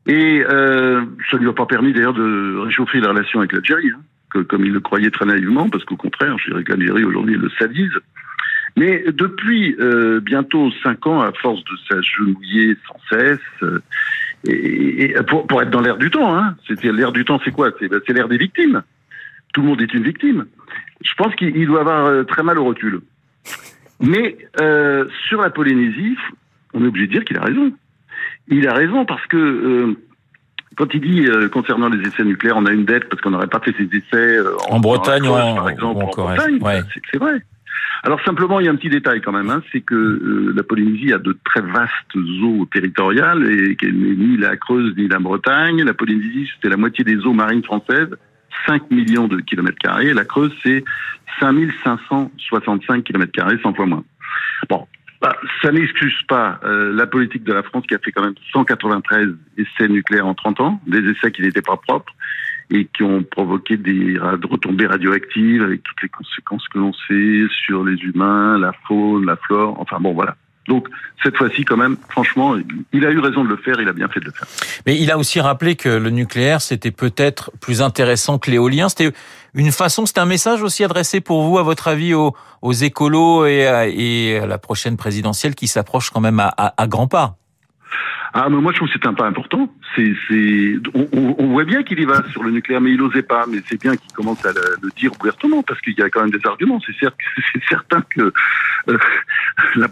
Et 0.06 0.42
euh, 0.44 1.02
ça 1.30 1.36
ne 1.36 1.42
lui 1.42 1.48
a 1.48 1.52
pas 1.52 1.66
permis 1.66 1.92
d'ailleurs 1.92 2.14
de 2.14 2.58
réchauffer 2.58 2.98
la 2.98 3.10
relation 3.10 3.38
avec 3.38 3.52
l'Algérie, 3.52 3.90
hein, 3.90 4.42
comme 4.48 4.64
il 4.64 4.72
le 4.72 4.80
croyait 4.80 5.10
très 5.10 5.26
naïvement, 5.26 5.68
parce 5.68 5.84
qu'au 5.84 5.96
contraire, 5.96 6.36
je 6.38 6.50
dirais 6.50 6.64
que 6.64 6.72
l'Algérie 6.72 7.04
aujourd'hui 7.04 7.36
le 7.36 7.50
sadise. 7.50 7.92
Mais 8.76 9.04
depuis 9.06 9.76
euh, 9.78 10.20
bientôt 10.20 10.70
cinq 10.82 11.06
ans, 11.06 11.20
à 11.20 11.32
force 11.32 11.62
de 11.64 11.76
s'agenouiller 11.88 12.76
sans 12.88 12.98
cesse, 13.10 13.38
euh, 13.62 13.82
et, 14.46 15.04
et 15.04 15.22
pour, 15.22 15.46
pour, 15.46 15.62
être 15.62 15.70
dans 15.70 15.80
l'air 15.80 15.96
du 15.96 16.10
temps, 16.10 16.36
hein, 16.36 16.56
l'air 16.82 17.12
du 17.12 17.24
temps, 17.24 17.40
c'est 17.44 17.52
quoi? 17.52 17.70
C'est 17.78 17.88
ben, 17.88 18.00
l'air 18.08 18.28
des 18.28 18.38
victimes. 18.38 18.82
Tout 19.52 19.62
le 19.62 19.68
monde 19.68 19.82
est 19.82 19.92
une 19.94 20.02
victime. 20.02 20.46
Je 21.02 21.14
pense 21.16 21.34
qu'il 21.34 21.66
doit 21.66 21.80
avoir 21.80 22.06
euh, 22.06 22.24
très 22.24 22.42
mal 22.42 22.58
au 22.58 22.64
recul. 22.64 23.00
Mais 24.00 24.36
euh, 24.60 25.06
sur 25.28 25.40
la 25.40 25.50
Polynésie, 25.50 26.16
on 26.74 26.84
est 26.84 26.88
obligé 26.88 27.06
de 27.06 27.12
dire 27.12 27.24
qu'il 27.24 27.38
a 27.38 27.42
raison. 27.42 27.72
Il 28.48 28.68
a 28.68 28.74
raison 28.74 29.04
parce 29.04 29.24
que 29.26 29.36
euh, 29.36 29.96
quand 30.76 30.92
il 30.92 31.00
dit 31.00 31.26
euh, 31.26 31.48
concernant 31.48 31.88
les 31.88 32.06
essais 32.06 32.24
nucléaires, 32.24 32.56
on 32.56 32.66
a 32.66 32.72
une 32.72 32.84
dette 32.84 33.08
parce 33.08 33.22
qu'on 33.22 33.30
n'aurait 33.30 33.46
pas 33.46 33.60
fait 33.60 33.74
ces 33.78 33.88
essais 33.96 34.38
en, 34.68 34.76
en, 34.76 34.80
Bretagne, 34.80 35.28
en, 35.28 35.54
par 35.54 35.70
exemple, 35.70 36.02
en, 36.02 36.08
en 36.08 36.24
Bretagne, 36.24 36.58
ouais. 36.60 36.80
c'est 37.12 37.18
vrai. 37.18 37.40
Alors 38.04 38.20
simplement, 38.24 38.58
il 38.58 38.66
y 38.66 38.68
a 38.68 38.72
un 38.72 38.76
petit 38.76 38.88
détail 38.88 39.20
quand 39.20 39.30
même, 39.30 39.48
hein, 39.48 39.62
c'est 39.70 39.80
que 39.80 39.94
euh, 39.94 40.52
la 40.56 40.64
Polynésie 40.64 41.12
a 41.12 41.18
de 41.18 41.36
très 41.44 41.60
vastes 41.60 42.16
eaux 42.42 42.66
territoriales 42.72 43.48
et 43.48 43.76
n'est 43.80 44.14
ni 44.14 44.36
la 44.36 44.56
Creuse 44.56 44.92
ni 44.96 45.06
la 45.06 45.20
Bretagne. 45.20 45.84
La 45.84 45.94
Polynésie, 45.94 46.50
c'était 46.54 46.68
la 46.68 46.76
moitié 46.76 47.04
des 47.04 47.18
eaux 47.18 47.32
marines 47.32 47.62
françaises, 47.62 48.08
5 48.66 48.90
millions 48.90 49.28
de 49.28 49.40
kilomètres 49.40 49.78
carrés. 49.78 50.12
La 50.14 50.24
Creuse, 50.24 50.52
c'est 50.64 50.82
5565 51.38 53.04
kilomètres 53.04 53.32
carrés, 53.32 53.58
100 53.62 53.74
fois 53.74 53.86
moins. 53.86 54.04
Bon, 54.68 54.84
bah, 55.20 55.36
ça 55.62 55.70
n'excuse 55.70 56.20
pas 56.26 56.58
euh, 56.64 56.92
la 56.92 57.06
politique 57.06 57.44
de 57.44 57.52
la 57.52 57.62
France 57.62 57.84
qui 57.86 57.94
a 57.94 57.98
fait 57.98 58.10
quand 58.10 58.24
même 58.24 58.34
193 58.52 59.28
essais 59.58 59.88
nucléaires 59.88 60.26
en 60.26 60.34
30 60.34 60.60
ans, 60.60 60.80
des 60.88 61.08
essais 61.08 61.30
qui 61.30 61.42
n'étaient 61.42 61.62
pas 61.62 61.76
propres 61.76 62.12
et 62.72 62.86
qui 62.86 63.02
ont 63.02 63.22
provoqué 63.22 63.76
des 63.76 64.18
retombées 64.18 64.86
radioactives 64.86 65.62
avec 65.62 65.82
toutes 65.82 66.02
les 66.02 66.08
conséquences 66.08 66.66
que 66.68 66.78
l'on 66.78 66.92
sait 67.06 67.44
sur 67.64 67.84
les 67.84 67.96
humains, 67.96 68.58
la 68.58 68.72
faune, 68.88 69.26
la 69.26 69.36
flore, 69.36 69.76
enfin 69.78 69.98
bon 70.00 70.14
voilà. 70.14 70.36
Donc 70.68 70.88
cette 71.22 71.36
fois-ci, 71.36 71.64
quand 71.64 71.76
même, 71.76 71.96
franchement, 72.08 72.54
il 72.92 73.04
a 73.04 73.10
eu 73.10 73.18
raison 73.18 73.44
de 73.44 73.48
le 73.48 73.56
faire, 73.56 73.80
il 73.80 73.88
a 73.88 73.92
bien 73.92 74.08
fait 74.08 74.20
de 74.20 74.26
le 74.26 74.30
faire. 74.30 74.46
Mais 74.86 74.98
il 74.98 75.10
a 75.10 75.18
aussi 75.18 75.40
rappelé 75.40 75.74
que 75.76 75.88
le 75.88 76.10
nucléaire, 76.10 76.62
c'était 76.62 76.92
peut-être 76.92 77.50
plus 77.60 77.82
intéressant 77.82 78.38
que 78.38 78.50
l'éolien. 78.50 78.88
C'était 78.88 79.12
une 79.54 79.72
façon, 79.72 80.06
c'était 80.06 80.20
un 80.20 80.26
message 80.26 80.62
aussi 80.62 80.84
adressé 80.84 81.20
pour 81.20 81.42
vous, 81.42 81.58
à 81.58 81.62
votre 81.62 81.88
avis, 81.88 82.14
aux, 82.14 82.32
écolos 82.72 83.44
et 83.44 83.66
à, 83.66 84.46
la 84.46 84.58
prochaine 84.58 84.96
présidentielle 84.96 85.56
qui 85.56 85.66
s'approche 85.66 86.10
quand 86.10 86.20
même 86.20 86.40
à 86.40 86.86
grands 86.86 87.08
pas. 87.08 87.36
Ah, 88.34 88.48
mais 88.48 88.56
moi 88.60 88.72
je 88.72 88.78
trouve 88.78 88.88
que 88.88 88.94
c'est 88.94 89.06
un 89.06 89.12
pas 89.12 89.26
important. 89.26 89.70
C'est, 89.94 90.14
on, 90.94 91.46
voit 91.48 91.64
bien 91.64 91.82
qu'il 91.82 92.00
y 92.00 92.04
va 92.06 92.22
sur 92.30 92.42
le 92.42 92.50
nucléaire, 92.50 92.80
mais 92.80 92.92
il 92.92 92.96
n'osait 92.96 93.22
pas. 93.22 93.44
Mais 93.46 93.58
c'est 93.66 93.78
bien 93.78 93.94
qu'il 93.94 94.10
commence 94.12 94.44
à 94.46 94.52
le, 94.52 94.88
dire 94.96 95.12
ouvertement 95.20 95.62
parce 95.62 95.80
qu'il 95.82 95.92
y 95.98 96.02
a 96.02 96.08
quand 96.08 96.22
même 96.22 96.30
des 96.30 96.44
arguments. 96.46 96.80
C'est, 96.80 96.94
certain 97.68 98.00
que 98.08 98.32
euh, 98.88 98.98
la 99.76 99.88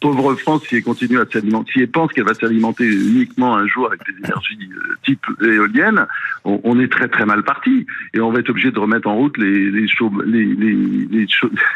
pauvre 0.00 0.34
France, 0.34 0.64
si 0.66 0.76
elle 0.76 0.82
continue 0.82 1.20
à 1.20 1.26
s'alimenter, 1.30 1.72
si 1.72 1.80
elle 1.80 1.90
pense 1.90 2.12
qu'elle 2.12 2.24
va 2.24 2.34
s'alimenter 2.34 2.84
uniquement 2.84 3.56
un 3.56 3.66
jour 3.68 3.86
avec 3.86 4.00
des 4.06 4.26
énergies 4.26 4.70
euh, 4.74 4.96
type 5.04 5.24
éolienne, 5.40 6.06
on, 6.44 6.80
est 6.80 6.90
très 6.90 7.08
très 7.08 7.26
mal 7.26 7.44
parti 7.44 7.86
et 8.12 8.20
on 8.20 8.32
va 8.32 8.40
être 8.40 8.50
obligé 8.50 8.72
de 8.72 8.78
remettre 8.78 9.06
en 9.06 9.16
route 9.16 9.36
les 9.38 9.70
les, 9.70 9.86
les, 10.26 10.44
les, 10.44 11.26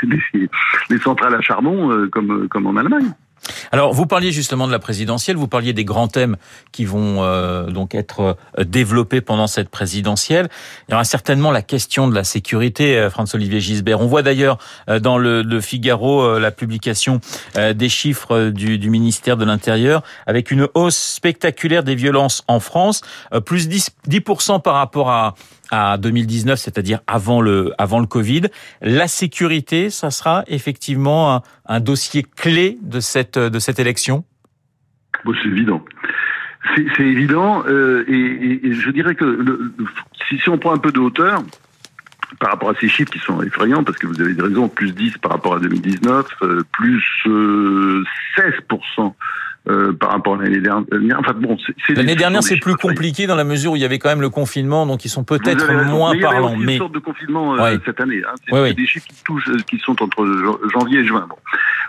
les, 0.34 0.48
les 0.90 0.98
centrales 0.98 1.34
à 1.34 1.40
charbon 1.40 1.92
euh, 1.92 2.08
comme 2.08 2.48
comme 2.48 2.66
en 2.66 2.76
Allemagne. 2.76 3.12
Alors, 3.72 3.92
vous 3.92 4.06
parliez 4.06 4.32
justement 4.32 4.66
de 4.66 4.72
la 4.72 4.78
présidentielle, 4.78 5.36
vous 5.36 5.48
parliez 5.48 5.72
des 5.72 5.84
grands 5.84 6.08
thèmes 6.08 6.36
qui 6.70 6.84
vont 6.84 7.22
euh, 7.22 7.66
donc 7.66 7.94
être 7.94 8.36
euh, 8.58 8.64
développés 8.64 9.20
pendant 9.20 9.46
cette 9.46 9.68
présidentielle. 9.68 10.48
Il 10.88 10.92
y 10.92 10.94
aura 10.94 11.04
certainement 11.04 11.50
la 11.50 11.62
question 11.62 12.08
de 12.08 12.14
la 12.14 12.24
sécurité, 12.24 12.96
euh, 12.96 13.10
François-Olivier 13.10 13.60
Gisbert. 13.60 14.00
On 14.00 14.06
voit 14.06 14.22
d'ailleurs 14.22 14.58
dans 15.00 15.18
le, 15.18 15.42
le 15.42 15.60
Figaro 15.60 16.38
la 16.38 16.50
publication 16.50 17.20
des 17.56 17.88
chiffres 17.88 18.50
du, 18.50 18.78
du 18.78 18.90
ministère 18.90 19.36
de 19.36 19.44
l'Intérieur 19.44 20.02
avec 20.26 20.50
une 20.50 20.68
hausse 20.74 20.96
spectaculaire 20.96 21.82
des 21.82 21.94
violences 21.94 22.42
en 22.48 22.60
France, 22.60 23.02
plus 23.44 23.68
10%, 23.68 23.90
10 24.06 24.20
par 24.62 24.74
rapport 24.74 25.10
à, 25.10 25.34
à 25.72 25.96
2019, 25.96 26.58
c'est-à-dire 26.58 27.00
avant 27.08 27.40
le 27.40 27.72
avant 27.78 27.98
le 27.98 28.06
Covid. 28.06 28.42
La 28.80 29.08
sécurité, 29.08 29.90
ça 29.90 30.12
sera 30.12 30.44
effectivement 30.46 31.42
un, 31.66 31.80
dossier 31.80 32.22
clé 32.22 32.78
de 32.82 33.00
cette 33.00 33.38
de 33.38 33.58
cette 33.58 33.80
élection? 33.80 34.24
Bon, 35.24 35.32
c'est 35.42 35.48
évident. 35.48 35.82
C'est 36.76 37.04
évident, 37.04 37.64
euh, 37.66 38.04
et, 38.06 38.72
je 38.72 38.90
dirais 38.90 39.16
que 39.16 39.72
si 40.28 40.48
on 40.48 40.58
prend 40.58 40.72
un 40.72 40.78
peu 40.78 40.92
de 40.92 41.00
hauteur, 41.00 41.42
par 42.38 42.50
rapport 42.52 42.70
à 42.70 42.74
ces 42.80 42.88
chiffres 42.88 43.10
qui 43.10 43.18
sont 43.18 43.42
effrayants, 43.42 43.84
parce 43.84 43.98
que 43.98 44.06
vous 44.06 44.20
avez 44.20 44.40
raison, 44.40 44.68
plus 44.68 44.94
10 44.94 45.18
par 45.18 45.32
rapport 45.32 45.56
à 45.56 45.58
2019, 45.58 46.26
euh, 46.42 46.62
plus 46.72 47.04
euh, 47.26 48.04
16% 48.36 49.12
euh, 49.68 49.92
par 49.92 50.10
rapport 50.10 50.34
à 50.34 50.42
l'année 50.42 50.60
dernière. 50.60 51.20
Enfin 51.20 51.34
bon, 51.34 51.56
l'année 51.90 52.16
dernière 52.16 52.42
c'est 52.42 52.58
plus 52.58 52.74
compliqué 52.74 53.28
dans 53.28 53.36
la 53.36 53.44
mesure 53.44 53.72
où 53.72 53.76
il 53.76 53.82
y 53.82 53.84
avait 53.84 54.00
quand 54.00 54.08
même 54.08 54.20
le 54.20 54.28
confinement, 54.28 54.86
donc 54.86 55.04
ils 55.04 55.08
sont 55.08 55.22
peut-être 55.22 55.72
moins 55.88 56.18
parlants. 56.18 56.56
Mais 56.56 56.62
il 56.62 56.66
y 56.66 56.70
a 56.70 56.72
une 56.72 56.78
sorte 56.78 56.94
de 56.94 56.98
confinement 56.98 57.54
euh, 57.54 57.76
cette 57.84 58.00
année. 58.00 58.22
Hein. 58.26 58.34
C'est 58.48 58.74
des 58.74 58.86
chiffres 58.86 59.06
qui 59.06 59.22
touchent, 59.22 59.48
euh, 59.48 59.58
qui 59.68 59.78
sont 59.78 60.02
entre 60.02 60.26
janvier 60.72 61.00
et 61.00 61.06
juin. 61.06 61.28
Bon, 61.28 61.36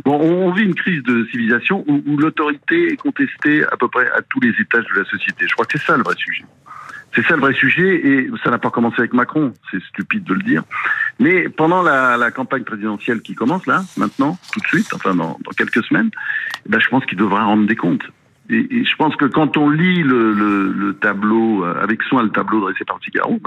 bon 0.05 0.19
on, 0.21 0.51
vit 0.51 0.63
une 0.63 0.75
crise 0.75 1.01
de 1.01 1.25
civilisation 1.31 1.83
où, 1.87 2.03
où 2.05 2.17
l'autorité 2.17 2.93
est 2.93 2.97
contestée 2.97 3.63
à 3.71 3.75
peu 3.77 3.87
près 3.87 4.07
à 4.11 4.21
tous 4.29 4.39
les 4.41 4.53
étages 4.61 4.85
de 4.93 4.99
la 4.99 5.05
société. 5.05 5.45
Je 5.47 5.53
crois 5.53 5.65
que 5.65 5.79
c'est 5.79 5.85
ça 5.85 5.97
le 5.97 6.03
vrai 6.03 6.15
sujet. 6.15 6.45
C'est 7.15 7.23
ça 7.25 7.35
le 7.35 7.41
vrai 7.41 7.53
sujet, 7.53 8.07
et 8.07 8.29
ça 8.43 8.49
n'a 8.49 8.57
pas 8.57 8.71
commencé 8.71 8.95
avec 8.99 9.13
Macron, 9.13 9.53
c'est 9.69 9.81
stupide 9.83 10.23
de 10.23 10.33
le 10.33 10.41
dire. 10.41 10.63
Mais 11.19 11.47
pendant 11.47 11.83
la, 11.83 12.17
la, 12.17 12.31
campagne 12.31 12.63
présidentielle 12.63 13.21
qui 13.21 13.35
commence 13.35 13.67
là, 13.67 13.83
maintenant, 13.97 14.37
tout 14.51 14.59
de 14.59 14.67
suite, 14.67 14.91
enfin 14.95 15.13
dans, 15.13 15.37
dans 15.43 15.51
quelques 15.55 15.83
semaines, 15.83 16.09
eh 16.65 16.69
ben, 16.69 16.79
je 16.79 16.87
pense 16.89 17.05
qu'il 17.05 17.17
devra 17.17 17.43
rendre 17.43 17.67
des 17.67 17.75
comptes. 17.75 18.03
Et, 18.49 18.67
et, 18.77 18.83
je 18.83 18.95
pense 18.95 19.15
que 19.15 19.25
quand 19.25 19.57
on 19.57 19.69
lit 19.69 20.01
le, 20.01 20.33
le, 20.33 20.71
le, 20.71 20.93
tableau, 20.95 21.63
euh, 21.63 21.81
avec 21.81 22.01
soin 22.03 22.23
le 22.23 22.29
tableau 22.29 22.61
dressé 22.61 22.83
par 22.83 22.99
Figaro, 22.99 23.39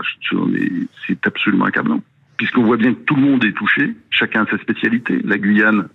c'est 1.06 1.26
absolument 1.26 1.66
accablant. 1.66 2.00
Puisqu'on 2.36 2.62
voit 2.62 2.76
bien 2.76 2.94
que 2.94 3.00
tout 3.00 3.16
le 3.16 3.22
monde 3.22 3.44
est 3.44 3.52
touché, 3.52 3.94
chacun 4.10 4.44
a 4.44 4.50
sa 4.50 4.58
spécialité. 4.58 5.20
La 5.24 5.38
Guyane, 5.38 5.88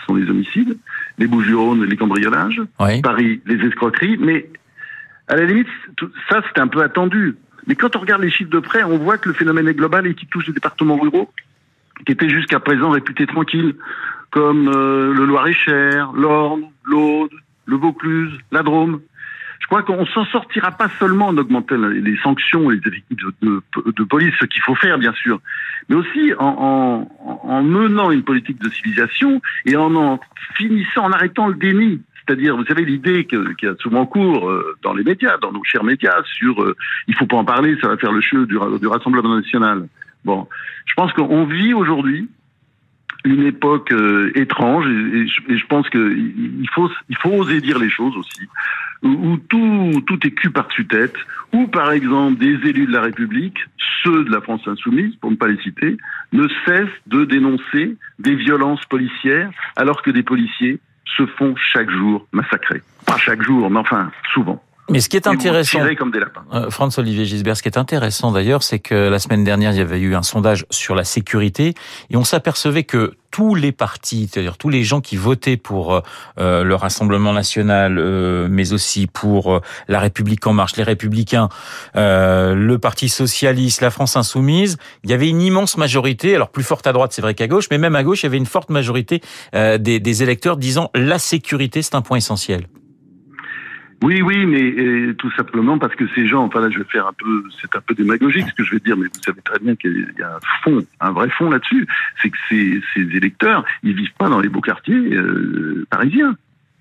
ce 0.00 0.06
sont 0.06 0.14
les 0.14 0.30
homicides, 0.30 0.78
les 1.18 1.26
Bouches-du-Rhône, 1.26 1.84
les 1.84 1.96
cambriolages, 1.96 2.62
oui. 2.78 3.02
Paris, 3.02 3.40
les 3.46 3.66
escroqueries, 3.66 4.16
mais 4.18 4.48
à 5.30 5.36
la 5.36 5.44
limite, 5.44 5.68
ça 6.28 6.42
c'était 6.48 6.60
un 6.60 6.66
peu 6.66 6.82
attendu. 6.82 7.36
Mais 7.66 7.76
quand 7.76 7.94
on 7.94 8.00
regarde 8.00 8.20
les 8.20 8.30
chiffres 8.30 8.50
de 8.50 8.58
près, 8.58 8.82
on 8.82 8.98
voit 8.98 9.16
que 9.16 9.28
le 9.28 9.34
phénomène 9.34 9.68
est 9.68 9.74
global 9.74 10.06
et 10.08 10.14
qui 10.14 10.26
touche 10.26 10.48
les 10.48 10.52
départements 10.52 10.98
ruraux, 10.98 11.30
qui 12.04 12.12
étaient 12.12 12.28
jusqu'à 12.28 12.58
présent 12.58 12.90
réputés 12.90 13.26
tranquilles, 13.26 13.76
comme 14.30 14.68
euh, 14.68 15.14
le 15.14 15.24
Loir-et-Cher, 15.26 16.10
l'Orne, 16.12 16.64
l'Aude, 16.84 17.30
le 17.66 17.76
Vaucluse, 17.76 18.36
la 18.50 18.64
Drôme. 18.64 19.00
Je 19.60 19.66
crois 19.66 19.84
qu'on 19.84 20.04
s'en 20.06 20.24
sortira 20.24 20.72
pas 20.72 20.88
seulement 20.98 21.28
en 21.28 21.36
augmentant 21.36 21.76
les 21.76 22.16
sanctions 22.24 22.72
et 22.72 22.74
les 22.74 22.88
effectifs 22.88 23.18
de, 23.40 24.02
police, 24.02 24.34
ce 24.40 24.46
qu'il 24.46 24.62
faut 24.62 24.74
faire 24.74 24.98
bien 24.98 25.12
sûr, 25.12 25.40
mais 25.88 25.94
aussi 25.94 26.32
en, 26.40 27.06
en, 27.24 27.40
en 27.44 27.62
menant 27.62 28.10
une 28.10 28.24
politique 28.24 28.60
de 28.60 28.68
civilisation 28.68 29.40
et 29.66 29.76
en 29.76 30.18
finissant, 30.56 31.04
en 31.04 31.12
arrêtant 31.12 31.46
le 31.46 31.54
déni. 31.54 32.00
C'est-à-dire, 32.30 32.56
vous 32.56 32.64
savez, 32.64 32.84
l'idée 32.84 33.24
qu'il 33.24 33.56
y 33.60 33.66
a 33.66 33.74
souvent 33.80 34.06
cours 34.06 34.48
euh, 34.48 34.76
dans 34.84 34.94
les 34.94 35.02
médias, 35.02 35.36
dans 35.38 35.50
nos 35.50 35.64
chers 35.64 35.82
médias, 35.82 36.22
sur 36.38 36.62
euh, 36.62 36.76
il 37.08 37.16
faut 37.16 37.26
pas 37.26 37.38
en 37.38 37.44
parler, 37.44 37.76
ça 37.80 37.88
va 37.88 37.96
faire 37.96 38.12
le 38.12 38.20
jeu 38.20 38.46
du, 38.46 38.56
Rassemblement 38.56 39.34
national. 39.34 39.88
Bon, 40.24 40.46
je 40.86 40.94
pense 40.94 41.12
qu'on 41.12 41.44
vit 41.44 41.74
aujourd'hui 41.74 42.28
une 43.24 43.42
époque 43.42 43.90
euh, 43.90 44.30
étrange 44.36 44.86
et, 44.86 45.26
je 45.26 45.66
pense 45.66 45.90
qu'il 45.90 46.68
faut 46.72 46.88
il 47.08 47.16
faut 47.16 47.30
oser 47.30 47.60
dire 47.60 47.80
les 47.80 47.90
choses 47.90 48.16
aussi 48.16 48.48
où, 49.02 49.36
tout 49.48 50.02
tout 50.06 50.18
est 50.24 50.30
cul 50.30 50.50
par-dessus 50.50 50.86
tête 50.86 51.16
où 51.52 51.66
par 51.66 51.90
exemple 51.92 52.38
des 52.38 52.54
élus 52.68 52.86
de 52.86 52.92
la 52.92 53.02
République 53.02 53.58
ceux 54.02 54.24
de 54.24 54.30
la 54.30 54.40
France 54.40 54.62
insoumise 54.66 55.14
pour 55.16 55.30
ne 55.30 55.36
pas 55.36 55.48
les 55.48 55.60
citer 55.60 55.98
ne 56.32 56.48
cessent 56.64 56.88
de 57.08 57.24
dénoncer 57.24 57.96
des 58.18 58.36
violences 58.36 58.84
policières 58.86 59.50
alors 59.76 60.00
que 60.00 60.10
des 60.10 60.22
policiers 60.22 60.80
se 61.16 61.26
font 61.26 61.54
chaque 61.56 61.90
jour 61.90 62.26
massacrer. 62.32 62.82
Pas 63.06 63.18
chaque 63.18 63.42
jour, 63.42 63.70
mais 63.70 63.80
enfin 63.80 64.10
souvent. 64.32 64.62
Mais 64.90 65.00
ce 65.00 65.08
qui 65.08 65.16
est 65.16 65.26
intéressant, 65.26 65.80
comme 65.96 66.10
des 66.10 66.20
lapins. 66.20 66.44
Euh, 66.52 66.70
Franz 66.70 66.98
Olivier 67.00 67.24
Gisbert, 67.24 67.56
ce 67.56 67.62
qui 67.62 67.68
est 67.68 67.78
intéressant 67.78 68.32
d'ailleurs, 68.32 68.62
c'est 68.62 68.78
que 68.78 68.94
la 68.94 69.18
semaine 69.18 69.44
dernière, 69.44 69.72
il 69.72 69.78
y 69.78 69.80
avait 69.80 70.00
eu 70.00 70.14
un 70.14 70.22
sondage 70.22 70.66
sur 70.70 70.94
la 70.94 71.04
sécurité 71.04 71.74
et 72.10 72.16
on 72.16 72.24
s'apercevait 72.24 72.84
que 72.84 73.14
tous 73.30 73.54
les 73.54 73.72
partis, 73.72 74.28
c'est-à-dire 74.30 74.56
tous 74.56 74.68
les 74.68 74.82
gens 74.82 75.00
qui 75.00 75.16
votaient 75.16 75.56
pour 75.56 75.94
euh, 75.94 76.00
euh 76.38 76.64
le 76.64 76.74
Rassemblement 76.74 77.32
national, 77.32 77.98
euh, 77.98 78.48
mais 78.50 78.72
aussi 78.72 79.06
pour 79.06 79.54
euh, 79.54 79.60
la 79.88 80.00
République 80.00 80.46
en 80.46 80.52
marche, 80.52 80.76
les 80.76 80.82
Républicains, 80.82 81.48
le 81.94 82.76
Parti 82.76 83.08
socialiste, 83.08 83.80
la 83.80 83.90
France 83.90 84.16
insoumise, 84.16 84.78
il 85.04 85.10
y 85.10 85.12
avait 85.12 85.28
une 85.28 85.42
immense 85.42 85.76
majorité, 85.76 86.34
alors 86.34 86.50
plus 86.50 86.62
forte 86.62 86.86
à 86.86 86.92
droite, 86.92 87.12
c'est 87.12 87.22
vrai 87.22 87.34
qu'à 87.34 87.48
gauche, 87.48 87.66
mais 87.70 87.78
même 87.78 87.96
à 87.96 88.02
gauche, 88.02 88.22
il 88.22 88.26
y 88.26 88.28
avait 88.28 88.38
une 88.38 88.46
forte 88.46 88.70
majorité 88.70 89.20
des, 89.52 89.78
des 90.00 90.22
électeurs 90.22 90.56
disant 90.56 90.90
la 90.94 91.18
sécurité, 91.18 91.82
c'est 91.82 91.94
un 91.94 92.02
point 92.02 92.18
essentiel. 92.18 92.66
Oui, 94.02 94.22
oui, 94.22 94.46
mais 94.46 95.14
tout 95.14 95.30
simplement 95.32 95.78
parce 95.78 95.94
que 95.94 96.06
ces 96.14 96.26
gens, 96.26 96.44
enfin 96.44 96.60
là 96.60 96.70
je 96.70 96.78
vais 96.78 96.84
faire 96.84 97.06
un 97.06 97.12
peu, 97.12 97.44
c'est 97.60 97.74
un 97.76 97.82
peu 97.82 97.94
démagogique 97.94 98.46
ce 98.48 98.54
que 98.54 98.64
je 98.64 98.72
vais 98.72 98.80
dire, 98.80 98.96
mais 98.96 99.06
vous 99.06 99.22
savez 99.22 99.42
très 99.42 99.58
bien 99.58 99.76
qu'il 99.76 100.14
y 100.18 100.22
a 100.22 100.36
un 100.36 100.40
fond, 100.62 100.82
un 101.00 101.12
vrai 101.12 101.28
fond 101.28 101.50
là-dessus, 101.50 101.86
c'est 102.22 102.30
que 102.30 102.38
ces, 102.48 102.80
ces 102.94 103.02
électeurs, 103.14 103.62
ils 103.82 103.94
vivent 103.94 104.14
pas 104.18 104.30
dans 104.30 104.40
les 104.40 104.48
beaux 104.48 104.62
quartiers 104.62 104.94
euh, 104.94 105.86
parisiens. 105.90 106.34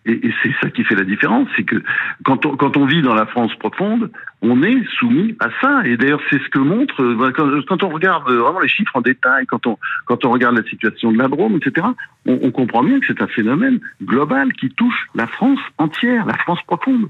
Et, 0.05 0.31
c'est 0.41 0.51
ça 0.61 0.69
qui 0.69 0.83
fait 0.83 0.95
la 0.95 1.03
différence, 1.03 1.47
c'est 1.55 1.63
que 1.63 1.83
quand 2.23 2.45
on, 2.45 2.55
quand 2.55 2.77
on 2.77 2.85
vit 2.85 3.01
dans 3.01 3.13
la 3.13 3.25
France 3.25 3.53
profonde, 3.59 4.09
on 4.41 4.63
est 4.63 4.83
soumis 4.97 5.35
à 5.39 5.49
ça. 5.61 5.81
Et 5.85 5.97
d'ailleurs, 5.97 6.21
c'est 6.29 6.41
ce 6.41 6.49
que 6.49 6.59
montre 6.59 7.01
euh, 7.01 7.63
quand, 7.67 7.83
on 7.83 7.89
regarde 7.89 8.31
vraiment 8.31 8.59
les 8.59 8.69
chiffres 8.69 8.95
en 8.95 9.01
détail, 9.01 9.45
quand 9.45 9.67
on 9.67 9.77
quand 10.05 10.23
on 10.25 10.31
regarde 10.31 10.55
la 10.55 10.63
situation 10.63 11.11
de 11.11 11.17
la 11.17 11.27
Drôme, 11.27 11.57
etc. 11.57 11.85
On, 12.25 12.51
comprend 12.51 12.83
bien 12.83 12.99
que 12.99 13.07
c'est 13.07 13.21
un 13.21 13.27
phénomène 13.27 13.79
global 14.03 14.53
qui 14.53 14.69
touche 14.69 15.07
la 15.15 15.27
France 15.27 15.59
entière, 15.77 16.25
la 16.25 16.37
France 16.37 16.59
profonde. 16.65 17.09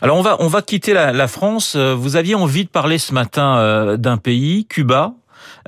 Alors 0.00 0.16
on 0.16 0.22
va 0.22 0.36
on 0.40 0.48
va 0.48 0.62
quitter 0.62 0.92
la, 0.92 1.28
France. 1.28 1.74
Euh, 1.76 1.94
vous 1.94 2.16
aviez 2.16 2.34
envie 2.34 2.64
de 2.64 2.70
parler 2.70 2.98
ce 2.98 3.14
matin 3.14 3.58
euh, 3.58 3.96
d'un 3.96 4.16
pays, 4.16 4.66
Cuba, 4.66 5.14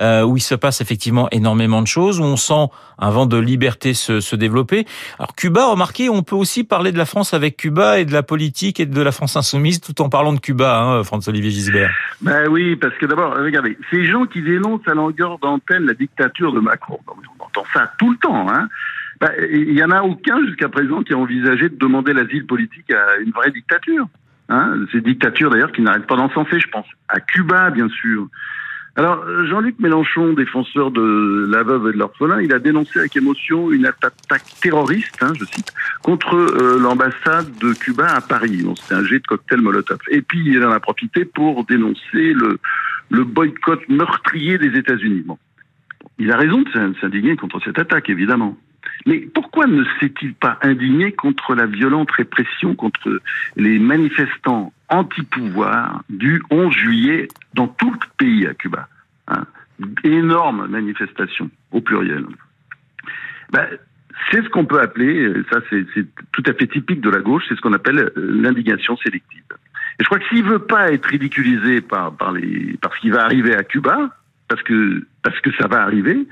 euh, 0.01 0.23
où 0.23 0.37
il 0.37 0.41
se 0.41 0.55
passe 0.55 0.81
effectivement 0.81 1.27
énormément 1.31 1.81
de 1.81 1.87
choses, 1.87 2.19
où 2.19 2.23
on 2.23 2.37
sent 2.37 2.67
un 2.97 3.09
vent 3.09 3.25
de 3.25 3.37
liberté 3.37 3.93
se, 3.93 4.35
développer. 4.35 4.85
Alors 5.17 5.35
Cuba, 5.35 5.65
remarquez, 5.67 6.09
on 6.09 6.23
peut 6.23 6.35
aussi 6.35 6.63
parler 6.63 6.91
de 6.91 6.97
la 6.97 7.05
France 7.05 7.33
avec 7.33 7.57
Cuba 7.57 7.99
et 7.99 8.05
de 8.05 8.13
la 8.13 8.23
politique 8.23 8.79
et 8.79 8.85
de 8.85 9.01
la 9.01 9.11
France 9.11 9.35
insoumise 9.35 9.79
tout 9.79 10.01
en 10.01 10.09
parlant 10.09 10.33
de 10.33 10.39
Cuba, 10.39 10.81
hein, 10.81 11.03
François-Olivier 11.03 11.51
Gisbert. 11.51 11.91
Ben 12.21 12.47
oui, 12.49 12.75
parce 12.75 12.95
que 12.95 13.05
d'abord, 13.05 13.35
regardez, 13.35 13.77
ces 13.91 14.05
gens 14.05 14.25
qui 14.25 14.41
dénoncent 14.41 14.87
à 14.87 14.93
longueur 14.93 15.39
d'antenne 15.39 15.85
la 15.85 15.93
dictature 15.93 16.51
de 16.51 16.59
Macron, 16.59 16.99
on 17.07 17.43
entend 17.43 17.65
ça 17.73 17.91
tout 17.97 18.11
le 18.11 18.17
temps, 18.17 18.47
hein. 18.49 18.67
Ben, 19.21 19.31
il 19.49 19.71
y 19.71 19.83
en 19.83 19.91
a 19.91 20.01
aucun 20.01 20.45
jusqu'à 20.45 20.67
présent 20.67 21.01
qui 21.01 21.13
a 21.13 21.17
envisagé 21.17 21.69
de 21.69 21.77
demander 21.77 22.11
l'asile 22.13 22.45
politique 22.45 22.91
à 22.91 23.17
une 23.17 23.31
vraie 23.31 23.51
dictature. 23.51 24.07
Hein, 24.49 24.85
ces 24.91 25.01
dictatures 25.01 25.49
d'ailleurs 25.49 25.71
qui 25.71 25.81
n'arrêtent 25.81 26.05
pas 26.05 26.17
d'encenser, 26.17 26.59
je 26.59 26.67
pense 26.67 26.85
à 27.07 27.19
Cuba 27.19 27.71
bien 27.71 27.89
sûr, 27.89 28.27
alors, 28.97 29.25
Jean-Luc 29.47 29.77
Mélenchon, 29.79 30.31
défenseur 30.33 30.89
de 30.89 31.47
la 31.49 31.63
veuve 31.63 31.89
et 31.89 31.91
de 31.91 31.97
l'orphelin, 31.97 32.41
il 32.41 32.53
a 32.53 32.59
dénoncé 32.59 32.99
avec 32.99 33.17
émotion 33.17 33.69
une 33.69 33.85
attaque 33.85 34.45
terroriste, 34.61 35.21
hein, 35.21 35.33
je 35.37 35.43
cite, 35.43 35.73
contre 36.01 36.35
euh, 36.35 36.79
l'ambassade 36.79 37.57
de 37.57 37.73
Cuba 37.73 38.07
à 38.07 38.21
Paris. 38.21 38.61
Bon, 38.63 38.73
C'était 38.75 38.95
un 38.95 39.03
jet 39.03 39.19
de 39.19 39.27
cocktail 39.27 39.59
Molotov. 39.59 39.99
Et 40.09 40.21
puis, 40.21 40.41
il 40.45 40.63
en 40.63 40.71
a 40.71 40.79
profité 40.79 41.25
pour 41.25 41.65
dénoncer 41.65 42.33
le, 42.33 42.57
le 43.09 43.23
boycott 43.25 43.81
meurtrier 43.89 44.57
des 44.57 44.77
États-Unis. 44.79 45.23
Bon. 45.25 45.37
Il 46.17 46.31
a 46.31 46.37
raison 46.37 46.61
de 46.61 46.95
s'indigner 47.01 47.35
contre 47.35 47.59
cette 47.65 47.77
attaque, 47.77 48.09
évidemment. 48.09 48.57
Mais 49.05 49.19
pourquoi 49.33 49.67
ne 49.67 49.83
s'est-il 49.99 50.33
pas 50.35 50.57
indigné 50.61 51.11
contre 51.11 51.53
la 51.53 51.65
violente 51.65 52.11
répression 52.11 52.75
contre 52.75 53.19
les 53.57 53.77
manifestants 53.77 54.71
anti-pouvoir 54.89 56.03
du 56.09 56.41
11 56.49 56.73
juillet 56.73 57.27
dans 57.53 57.67
tout 57.67 57.91
le 57.91 57.99
pays 58.17 58.47
à 58.47 58.53
Cuba 58.53 58.87
hein 59.27 59.45
Énorme 60.03 60.67
manifestation, 60.67 61.49
au 61.71 61.81
pluriel. 61.81 62.25
Ben, 63.51 63.67
c'est 64.31 64.41
ce 64.41 64.49
qu'on 64.49 64.65
peut 64.65 64.79
appeler, 64.79 65.33
ça 65.51 65.59
c'est 65.69 65.85
tout 66.31 66.43
à 66.45 66.53
fait 66.53 66.67
typique 66.67 67.01
de 67.01 67.09
la 67.09 67.19
gauche, 67.19 67.43
c'est 67.49 67.55
ce 67.55 67.61
qu'on 67.61 67.73
appelle 67.73 68.11
l'indignation 68.15 68.95
sélective. 68.97 69.43
Et 69.99 70.03
je 70.03 70.05
crois 70.05 70.19
que 70.19 70.27
s'il 70.29 70.43
veut 70.43 70.59
pas 70.59 70.91
être 70.91 71.05
ridiculisé 71.05 71.81
par, 71.81 72.15
par, 72.15 72.31
les, 72.31 72.77
par 72.81 72.93
ce 72.95 73.01
qui 73.01 73.09
va 73.09 73.23
arriver 73.23 73.55
à 73.55 73.63
Cuba, 73.63 74.09
parce 74.47 74.61
que, 74.63 75.05
parce 75.23 75.39
que 75.41 75.51
ça 75.55 75.67
va 75.67 75.81
arriver, 75.81 76.27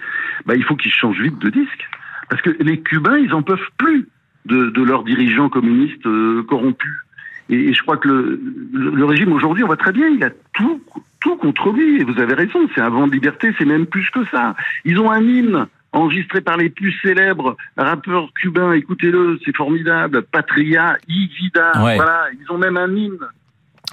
ben, 0.46 0.56
il 0.56 0.64
faut 0.64 0.76
qu'il 0.76 0.92
change 0.92 1.20
vite 1.20 1.40
de 1.40 1.50
disque. 1.50 1.90
Parce 2.30 2.42
que 2.42 2.52
les 2.62 2.82
Cubains, 2.82 3.18
ils 3.18 3.34
en 3.34 3.42
peuvent 3.42 3.70
plus 3.78 4.08
de, 4.46 4.70
de 4.70 4.84
leurs 4.84 5.04
dirigeants 5.04 5.50
communistes 5.50 6.08
corrompus. 6.48 7.03
Et, 7.50 7.74
je 7.74 7.82
crois 7.84 7.98
que 7.98 8.08
le, 8.08 8.40
le, 8.74 9.06
régime 9.06 9.34
aujourd'hui, 9.34 9.64
on 9.64 9.68
voit 9.68 9.78
très 9.78 9.92
bien, 9.92 10.08
il 10.08 10.24
a 10.24 10.30
tout, 10.54 10.82
tout 11.20 11.36
contre 11.38 11.72
lui. 11.72 12.02
Et 12.02 12.04
vous 12.04 12.20
avez 12.20 12.34
raison, 12.34 12.60
c'est 12.74 12.82
un 12.82 12.90
vent 12.90 13.08
de 13.08 13.14
liberté, 13.14 13.54
c'est 13.58 13.66
même 13.66 13.86
plus 13.86 14.10
que 14.10 14.26
ça. 14.32 14.56
Ils 14.86 15.00
ont 15.00 15.12
un 15.12 15.22
hymne 15.22 15.68
enregistré 15.92 16.42
par 16.42 16.58
les 16.58 16.70
plus 16.70 16.92
célèbres 17.04 17.56
rappeurs 17.78 18.30
cubains. 18.34 18.74
Écoutez-le, 18.74 19.40
c'est 19.46 19.56
formidable. 19.56 20.24
Patria, 20.24 20.98
Ivida. 21.08 21.72
Voilà, 21.76 22.26
ils 22.40 22.52
ont 22.52 22.58
même 22.58 22.78
un 22.78 22.92
hymne. 22.94 23.28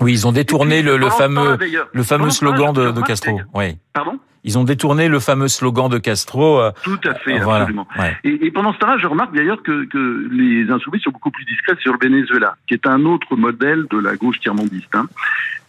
Oui, 0.01 0.13
ils 0.13 0.27
ont 0.27 0.33
détourné 0.33 0.83
le, 0.83 0.97
le 0.97 1.11
fameux, 1.11 1.59
le 1.93 2.03
fameux 2.03 2.31
slogan 2.31 2.73
de, 2.73 2.91
de 2.91 3.01
Castro. 3.03 3.41
Oui. 3.55 3.77
Pardon? 3.93 4.19
Ils 4.45 4.59
ont 4.59 4.65
détourné 4.65 5.09
le 5.09 5.21
fameux 5.21 5.49
slogan 5.49 5.89
de 5.89 5.99
Castro. 5.99 6.61
Euh, 6.61 6.71
Tout 6.83 6.99
à 7.05 7.15
fait, 7.15 7.39
absolument. 7.39 7.87
Et, 8.25 8.47
et, 8.47 8.51
pendant 8.51 8.73
ce 8.73 8.79
temps-là, 8.79 8.97
je 8.99 9.07
remarque 9.07 9.35
d'ailleurs 9.35 9.63
que, 9.63 9.85
que, 9.85 10.29
les 10.31 10.71
insoumis 10.71 11.01
sont 11.01 11.11
beaucoup 11.11 11.31
plus 11.31 11.45
discrets 11.45 11.77
sur 11.81 11.93
le 11.93 11.99
Venezuela, 12.01 12.57
qui 12.67 12.75
est 12.75 12.87
un 12.87 13.05
autre 13.05 13.37
modèle 13.37 13.87
de 13.91 13.99
la 13.99 14.17
gauche 14.17 14.41
tiers-mondiste. 14.41 14.95
Hein. 14.95 15.07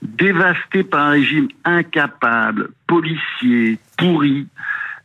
Dévasté 0.02 0.84
par 0.84 1.08
un 1.08 1.12
régime 1.12 1.48
incapable, 1.66 2.70
policier, 2.88 3.78
pourri, 3.98 4.48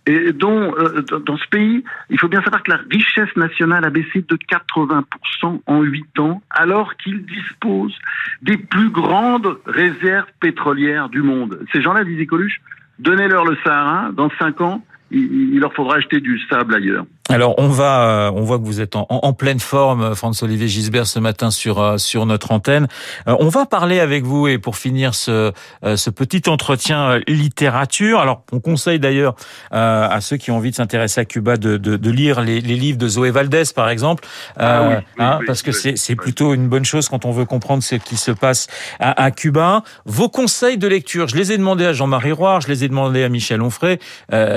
et 0.07 0.33
dont 0.33 0.73
euh, 0.79 1.03
dans 1.03 1.37
ce 1.37 1.47
pays, 1.49 1.83
il 2.11 2.19
faut 2.21 2.29
bien 2.29 2.41
savoir 2.43 2.63
que 2.63 2.71
la 2.71 2.79
richesse 2.91 3.35
nationale 3.37 3.85
a 3.85 3.91
baissé 3.91 4.25
de 4.27 4.37
80% 4.37 5.61
en 5.67 5.83
8 5.83 6.21
ans, 6.21 6.43
alors 6.51 6.97
qu'il 6.97 7.27
dispose 7.27 7.93
des 8.41 8.57
plus 8.57 8.91
grandes 8.91 9.59
réserves 9.67 10.29
pétrolières 10.39 11.09
du 11.09 11.23
monde. 11.23 11.59
Ces 11.73 11.83
gens-là, 11.83 12.05
disait 12.05 12.27
Coluche, 12.27 12.61
donnez-leur 12.99 13.45
le 13.45 13.57
Sahara, 13.65 14.11
dans 14.12 14.31
5 14.38 14.61
ans, 14.61 14.85
il 15.11 15.59
leur 15.59 15.73
faudra 15.75 15.97
acheter 15.97 16.21
du 16.21 16.38
sable 16.49 16.75
ailleurs. 16.75 17.07
Alors 17.28 17.54
on 17.59 17.68
va, 17.68 18.02
euh, 18.02 18.30
on 18.35 18.42
voit 18.42 18.59
que 18.59 18.64
vous 18.64 18.80
êtes 18.80 18.95
en, 18.95 19.06
en 19.09 19.33
pleine 19.33 19.59
forme, 19.59 20.14
François-Olivier 20.14 20.68
Gisbert, 20.68 21.09
ce 21.09 21.18
matin 21.18 21.50
sur 21.50 21.80
euh, 21.80 21.99
sur 21.99 22.25
notre 22.25 22.52
antenne. 22.52 22.87
Euh, 23.26 23.35
on 23.40 23.49
va 23.49 23.66
parler 23.66 23.99
avec 23.99 24.25
vous 24.25 24.47
et 24.47 24.59
pour 24.59 24.76
finir 24.76 25.14
ce 25.14 25.52
ce 25.83 26.11
petit 26.11 26.49
entretien 26.49 27.18
littérature. 27.26 28.21
Alors 28.21 28.42
on 28.52 28.61
conseille 28.61 29.00
d'ailleurs 29.00 29.35
à 29.71 30.21
ceux 30.21 30.37
qui 30.37 30.50
ont 30.50 30.56
envie 30.56 30.71
de 30.71 30.76
s'intéresser 30.76 31.21
à 31.21 31.25
Cuba 31.25 31.56
de, 31.56 31.76
de, 31.76 31.97
de 31.97 32.11
lire 32.11 32.40
les, 32.40 32.61
les, 32.61 32.75
livres 32.75 32.99
de 32.99 33.09
Zoé 33.09 33.30
Valdez 33.30 33.64
par 33.75 33.88
exemple, 33.88 34.26
ah 34.56 35.00
hein, 35.18 35.40
parce 35.47 35.62
que 35.62 35.73
c'est 35.73 35.97
c'est 35.97 36.16
plutôt 36.16 36.54
une 36.54 36.68
bonne 36.68 36.85
chose 36.85 37.09
quand 37.09 37.25
on 37.25 37.33
veut 37.33 37.45
comprendre 37.45 37.83
ce 37.83 37.97
qui 37.97 38.16
se 38.16 38.30
passe 38.30 38.68
à, 39.00 39.23
à, 39.23 39.30
Cuba. 39.30 39.83
Vos 40.04 40.28
conseils 40.28 40.78
de 40.78 40.87
lecture, 40.87 41.28
je 41.28 41.37
les 41.37 41.52
ai 41.52 41.59
demandés 41.59 41.87
à 41.87 41.92
Jean-Marie 41.92 42.33
Roire, 42.33 42.61
je 42.61 42.68
les 42.68 42.85
ai 42.85 42.88
demandés 42.88 43.25
à 43.25 43.28
Michel 43.28 43.62
Onfray. 43.62 43.99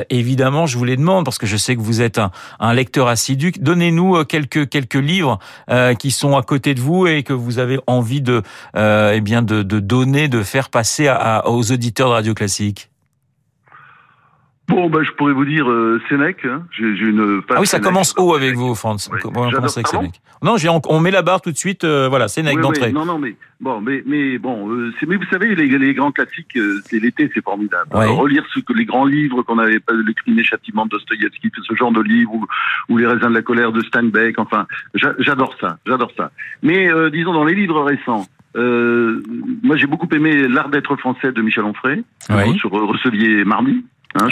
évidemment, 0.10 0.66
je 0.66 0.78
vous 0.78 0.86
les 0.86 0.98
demande 0.98 1.26
parce 1.26 1.38
que 1.38 1.48
je 1.48 1.58
sais 1.58 1.76
que 1.76 1.82
vous 1.82 2.02
êtes 2.02 2.20
un 2.20 2.32
un 2.60 2.74
lecteur 2.74 3.08
assidu. 3.08 3.52
Donnez-nous 3.60 4.18
euh, 4.18 4.24
quelques 4.24 4.70
quelques 4.70 4.96
livres 4.96 5.40
euh, 5.70 5.94
qui 5.94 6.12
sont 6.12 6.38
à 6.38 6.44
côté 6.44 6.74
de 6.74 6.82
vous 6.82 7.08
et 7.08 7.24
que 7.24 7.34
vous 7.34 7.60
avez 7.60 7.80
envie 7.88 8.22
de 8.22 8.44
euh, 8.76 9.14
eh 9.16 9.22
bien 9.22 9.42
de, 9.42 9.64
de, 9.64 9.80
donner, 9.80 10.28
de 10.28 10.44
faire 10.44 10.70
passer 10.70 11.08
à, 11.08 11.48
aux 11.48 11.72
auditeurs 11.72 12.10
de 12.10 12.14
Radio 12.14 12.34
Classique. 12.34 12.89
Bon, 14.70 14.88
ben, 14.88 15.04
je 15.04 15.12
pourrais 15.14 15.34
vous 15.34 15.46
dire 15.46 15.70
euh, 15.70 16.00
Sénèque. 16.10 16.46
Hein. 16.46 16.64
J'ai 16.72 16.86
une. 16.86 17.42
Ah 17.50 17.60
oui, 17.60 17.66
ça 17.66 17.80
commence 17.80 18.14
haut 18.18 18.36
avec 18.36 18.56
vous, 18.56 18.76
France. 18.76 19.10
On 19.12 19.18
commence 19.32 19.78
avec 19.78 19.88
Sénèque. 19.88 20.22
Non, 20.44 20.56
on, 20.64 20.82
on, 20.88 21.00
met 21.00 21.10
la 21.12 21.24
barre 21.24 21.42
tout 21.42 21.52
de 21.52 21.58
suite. 21.58 21.84
Euh, 21.84 22.08
voilà, 22.08 22.28
Sénèque 22.28 22.58
oui, 22.58 22.62
d'entrée. 22.62 22.92
non, 22.92 23.04
non, 23.04 23.18
mais 23.18 23.36
bon, 23.60 23.82
mais 23.82 24.04
mais 24.06 24.38
bon, 24.38 24.72
euh, 24.72 24.94
mais 25.08 25.16
vous 25.16 25.26
savez, 25.32 25.56
les, 25.56 25.68
les 25.78 25.94
grands 25.96 26.12
classiques, 26.12 26.56
euh, 26.56 26.80
c'est 26.86 27.00
l'été, 27.00 27.30
c'est 27.34 27.44
formidable. 27.44 27.90
relire 27.92 28.46
ce 28.54 28.60
que 28.60 28.74
les 28.74 28.86
grands 28.86 29.06
livres 29.06 29.42
qu'on 29.42 29.58
avait 29.58 29.80
pas, 29.80 29.94
le 29.94 30.14
crime 30.14 30.42
châtiment 30.44 30.86
de 30.86 30.92
Dostoïevski, 30.92 31.52
ce 31.68 31.76
genre 31.76 31.92
de 31.92 32.02
livres, 32.02 32.34
ou, 32.36 32.46
ou 32.90 32.98
les 32.98 33.08
raisins 33.08 33.30
de 33.30 33.34
la 33.34 33.42
colère 33.42 33.72
de 33.72 33.82
Steinbeck. 33.82 34.38
Enfin, 34.40 34.68
j'adore 34.94 35.56
ça, 35.60 35.78
j'adore 35.86 36.12
ça. 36.16 36.32
Mais 36.62 36.92
euh, 36.92 37.10
disons 37.10 37.34
dans 37.34 37.46
les 37.46 37.56
livres 37.56 37.82
récents. 37.82 38.26
Euh, 38.56 39.22
moi, 39.62 39.78
j'ai 39.78 39.86
beaucoup 39.86 40.08
aimé 40.12 40.48
L'art 40.48 40.70
d'être 40.70 40.96
français 40.96 41.32
de 41.32 41.42
Michel 41.42 41.64
Onfray, 41.66 42.04
sur 42.58 42.72
Recelier 42.72 43.46
Mardi. 43.46 43.86
Hein, 44.16 44.28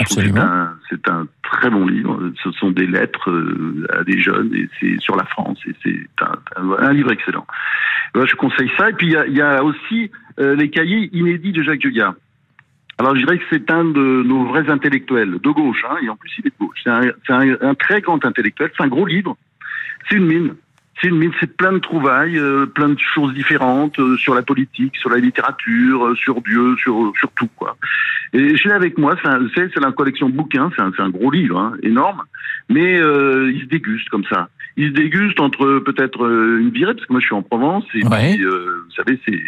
c'est 0.90 1.08
un, 1.08 1.28
très 1.44 1.70
bon 1.70 1.86
livre. 1.86 2.32
Ce 2.44 2.52
sont 2.52 2.72
des 2.72 2.88
lettres 2.88 3.30
euh, 3.30 3.86
à 3.94 4.04
des 4.04 4.20
jeunes 4.20 4.54
et 4.56 4.68
c'est 4.80 5.00
sur 5.00 5.16
la 5.16 5.26
France 5.26 5.60
et 5.68 5.76
c'est 5.84 6.00
un, 6.80 6.94
livre 6.94 7.12
excellent. 7.12 7.46
je 8.16 8.36
conseille 8.36 8.72
ça. 8.78 8.90
Et 8.90 8.94
puis 8.94 9.16
il 9.28 9.38
y 9.38 9.42
a, 9.42 9.64
aussi 9.64 10.12
euh, 10.40 10.56
les 10.56 10.70
cahiers 10.70 11.10
inédits 11.14 11.52
de 11.52 11.62
Jacques 11.62 11.82
Degas. 11.82 12.16
Alors 12.98 13.16
je 13.16 13.22
dirais 13.22 13.38
que 13.38 13.44
c'est 13.52 13.70
un 13.70 13.86
de 13.86 14.24
nos 14.26 14.46
vrais 14.46 14.68
intellectuels 14.72 15.38
de 15.40 15.50
gauche, 15.52 15.86
hein, 15.88 15.98
et 16.02 16.10
en 16.10 16.16
plus 16.16 16.32
il 16.40 16.48
est 16.48 16.50
de 16.50 16.66
gauche. 16.66 16.80
C'est 16.84 17.34
un, 17.34 17.56
un, 17.62 17.76
très 17.76 18.02
grand 18.02 18.24
intellectuel. 18.26 18.72
C'est 18.76 18.84
un 18.84 18.88
gros 18.88 19.06
livre. 19.06 19.38
C'est 20.10 20.18
une 20.18 20.26
mine 20.26 20.56
c'est 21.02 21.10
une 21.10 21.32
c'est 21.40 21.56
plein 21.56 21.74
de 21.74 21.80
trouvailles, 21.80 22.38
euh, 22.38 22.66
plein 22.66 22.90
de 22.90 23.00
choses 23.00 23.34
différentes 23.34 24.00
euh, 24.00 24.18
sur 24.18 24.34
la 24.34 24.42
politique, 24.42 24.96
sur 24.98 25.10
la 25.10 25.18
littérature, 25.18 26.08
euh, 26.08 26.16
sur 26.16 26.42
Dieu, 26.42 26.76
sur 26.78 27.14
sur 27.18 27.30
tout 27.32 27.50
quoi. 27.56 27.78
Et 28.34 28.56
je 28.56 28.68
l'ai 28.68 28.74
avec 28.74 28.98
moi, 28.98 29.16
c'est 29.24 29.70
c'est 29.74 29.80
la 29.80 29.92
collection 29.92 30.30
de 30.30 30.34
bouquins, 30.34 30.72
c'est 30.76 30.82
un, 30.82 30.92
un, 30.98 31.10
gros 31.10 31.32
livre, 31.32 31.60
hein, 31.60 31.74
énorme, 31.84 32.24
mais 32.70 32.96
il 32.96 33.62
se 33.62 33.68
déguste 33.68 34.10
comme 34.10 34.26
ça. 34.26 34.50
Il 34.80 34.90
se 34.90 34.94
déguste 34.94 35.40
entre 35.40 35.80
peut-être 35.80 36.28
une 36.60 36.70
virée, 36.70 36.94
parce 36.94 37.08
que 37.08 37.14
moi 37.14 37.20
je 37.20 37.26
suis 37.26 37.36
en 37.36 37.42
Provence, 37.42 37.86
et 37.96 38.02
puis 38.02 38.44
vous 38.44 38.92
savez 38.96 39.20
c'est 39.26 39.42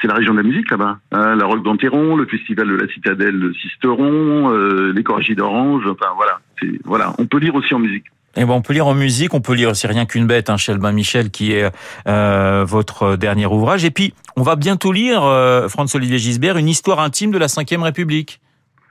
c'est 0.00 0.08
la 0.08 0.14
région 0.14 0.34
de 0.34 0.38
la 0.38 0.44
musique 0.44 0.70
là-bas, 0.70 0.98
hein, 1.12 1.36
la 1.36 1.46
Roque 1.46 1.64
d'Anteron, 1.64 2.16
le 2.16 2.26
festival 2.26 2.68
de 2.68 2.76
la 2.76 2.88
Citadelle 2.88 3.40
de 3.40 3.52
Sisteron, 3.54 4.50
les 4.92 5.02
Corrigies 5.02 5.34
d'Orange, 5.34 5.86
enfin 5.86 6.12
voilà, 6.16 6.40
voilà, 6.84 7.14
on 7.18 7.26
peut 7.26 7.38
lire 7.38 7.54
aussi 7.54 7.72
en 7.74 7.78
musique. 7.78 8.04
Et 8.38 8.44
bon, 8.44 8.54
on 8.54 8.62
peut 8.62 8.72
lire 8.72 8.86
en 8.86 8.94
musique, 8.94 9.34
on 9.34 9.40
peut 9.40 9.54
lire 9.54 9.70
aussi 9.70 9.88
rien 9.88 10.06
qu'une 10.06 10.28
bête, 10.28 10.48
hein, 10.48 10.56
Chelbin 10.56 10.92
Michel, 10.92 11.30
qui 11.30 11.54
est 11.54 11.72
euh, 12.06 12.64
votre 12.64 13.16
dernier 13.16 13.46
ouvrage. 13.46 13.84
Et 13.84 13.90
puis, 13.90 14.14
on 14.36 14.42
va 14.42 14.54
bientôt 14.54 14.92
lire, 14.92 15.24
euh, 15.24 15.68
François-Olivier 15.68 16.18
Gisbert, 16.18 16.56
une 16.56 16.68
histoire 16.68 17.00
intime 17.00 17.32
de 17.32 17.38
la 17.38 17.46
Ve 17.46 17.82
République. 17.82 18.40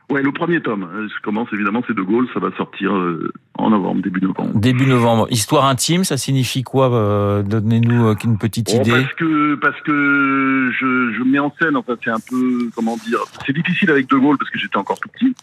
Ouais, 0.09 0.21
le 0.21 0.31
premier 0.31 0.61
tome. 0.61 0.87
Je 0.93 0.97
euh, 0.99 1.07
commence 1.21 1.49
évidemment, 1.51 1.83
c'est 1.85 1.93
De 1.93 2.01
Gaulle, 2.01 2.29
ça 2.33 2.39
va 2.39 2.49
sortir 2.55 2.95
euh, 2.95 3.29
en 3.55 3.71
novembre, 3.71 4.01
début 4.01 4.21
novembre. 4.21 4.57
Début 4.57 4.85
novembre. 4.85 5.27
Histoire 5.31 5.65
intime, 5.65 6.05
ça 6.05 6.15
signifie 6.15 6.63
quoi 6.63 6.93
euh, 6.93 7.43
Donnez-nous 7.43 8.15
une 8.23 8.37
petite 8.37 8.69
oh, 8.73 8.79
idée. 8.79 8.91
Parce 8.91 9.13
que 9.15 9.55
parce 9.55 9.81
que 9.81 10.71
je, 10.79 11.11
je 11.11 11.23
mets 11.23 11.39
en 11.39 11.53
scène. 11.59 11.75
En 11.75 11.83
fait, 11.83 11.99
c'est 12.01 12.09
un 12.09 12.21
peu 12.29 12.69
comment 12.73 12.95
dire. 13.05 13.19
C'est 13.45 13.51
difficile 13.51 13.91
avec 13.91 14.07
De 14.07 14.15
Gaulle 14.15 14.37
parce 14.37 14.49
que 14.49 14.57
j'étais 14.57 14.77
encore 14.77 14.97
tout 14.99 15.09
petit. 15.09 15.35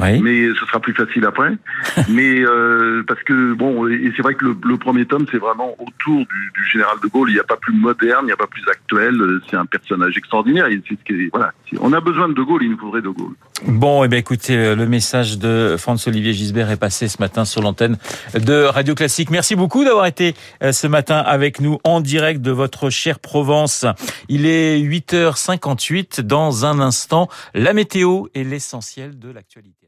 Oui. 0.00 0.20
Mais 0.20 0.48
ce 0.54 0.66
sera 0.66 0.78
plus 0.78 0.94
facile 0.94 1.24
après. 1.26 1.50
mais 2.08 2.44
euh, 2.46 3.02
parce 3.02 3.22
que 3.24 3.54
bon, 3.54 3.88
et 3.88 4.12
c'est 4.16 4.22
vrai 4.22 4.34
que 4.34 4.44
le, 4.44 4.56
le 4.64 4.76
premier 4.76 5.04
tome, 5.04 5.26
c'est 5.32 5.38
vraiment 5.38 5.74
autour 5.80 6.18
du, 6.18 6.52
du, 6.54 6.64
général 6.70 6.96
De 7.02 7.08
Gaulle. 7.08 7.30
Il 7.30 7.34
n'y 7.34 7.40
a 7.40 7.44
pas 7.44 7.56
plus 7.56 7.74
moderne, 7.74 8.20
il 8.22 8.26
n'y 8.26 8.32
a 8.32 8.36
pas 8.36 8.46
plus 8.46 8.62
actuel. 8.68 9.20
C'est 9.50 9.56
un 9.56 9.66
personnage 9.66 10.16
extraordinaire. 10.16 10.66
Et 10.66 10.80
c'est 10.88 10.96
ce 10.96 11.04
qui 11.04 11.28
voilà. 11.32 11.52
On 11.80 11.92
a 11.92 12.00
besoin 12.00 12.28
de 12.28 12.42
Gaulle. 12.42 12.62
Il 12.62 12.70
nous 12.70 12.78
faudrait 12.78 13.02
De 13.02 13.08
Gaulle. 13.08 13.34
Bon, 13.66 14.04
eh 14.04 14.16
écoutez, 14.16 14.56
euh, 14.56 14.74
le 14.74 14.86
message 14.86 15.38
de 15.38 15.76
François-Olivier 15.78 16.32
Gisbert 16.32 16.70
est 16.70 16.76
passé 16.76 17.08
ce 17.08 17.18
matin 17.20 17.44
sur 17.44 17.62
l'antenne 17.62 17.96
de 18.34 18.64
Radio 18.64 18.94
Classique. 18.94 19.30
Merci 19.30 19.56
beaucoup 19.56 19.84
d'avoir 19.84 20.06
été 20.06 20.34
euh, 20.62 20.72
ce 20.72 20.86
matin 20.86 21.18
avec 21.18 21.60
nous 21.60 21.78
en 21.84 22.00
direct 22.00 22.42
de 22.42 22.50
votre 22.50 22.90
chère 22.90 23.18
Provence. 23.18 23.86
Il 24.28 24.46
est 24.46 24.80
8h58. 24.80 26.20
Dans 26.20 26.66
un 26.66 26.80
instant, 26.80 27.28
la 27.54 27.72
météo 27.72 28.26
est 28.34 28.44
l'essentiel 28.44 29.18
de 29.18 29.30
l'actualité. 29.30 29.81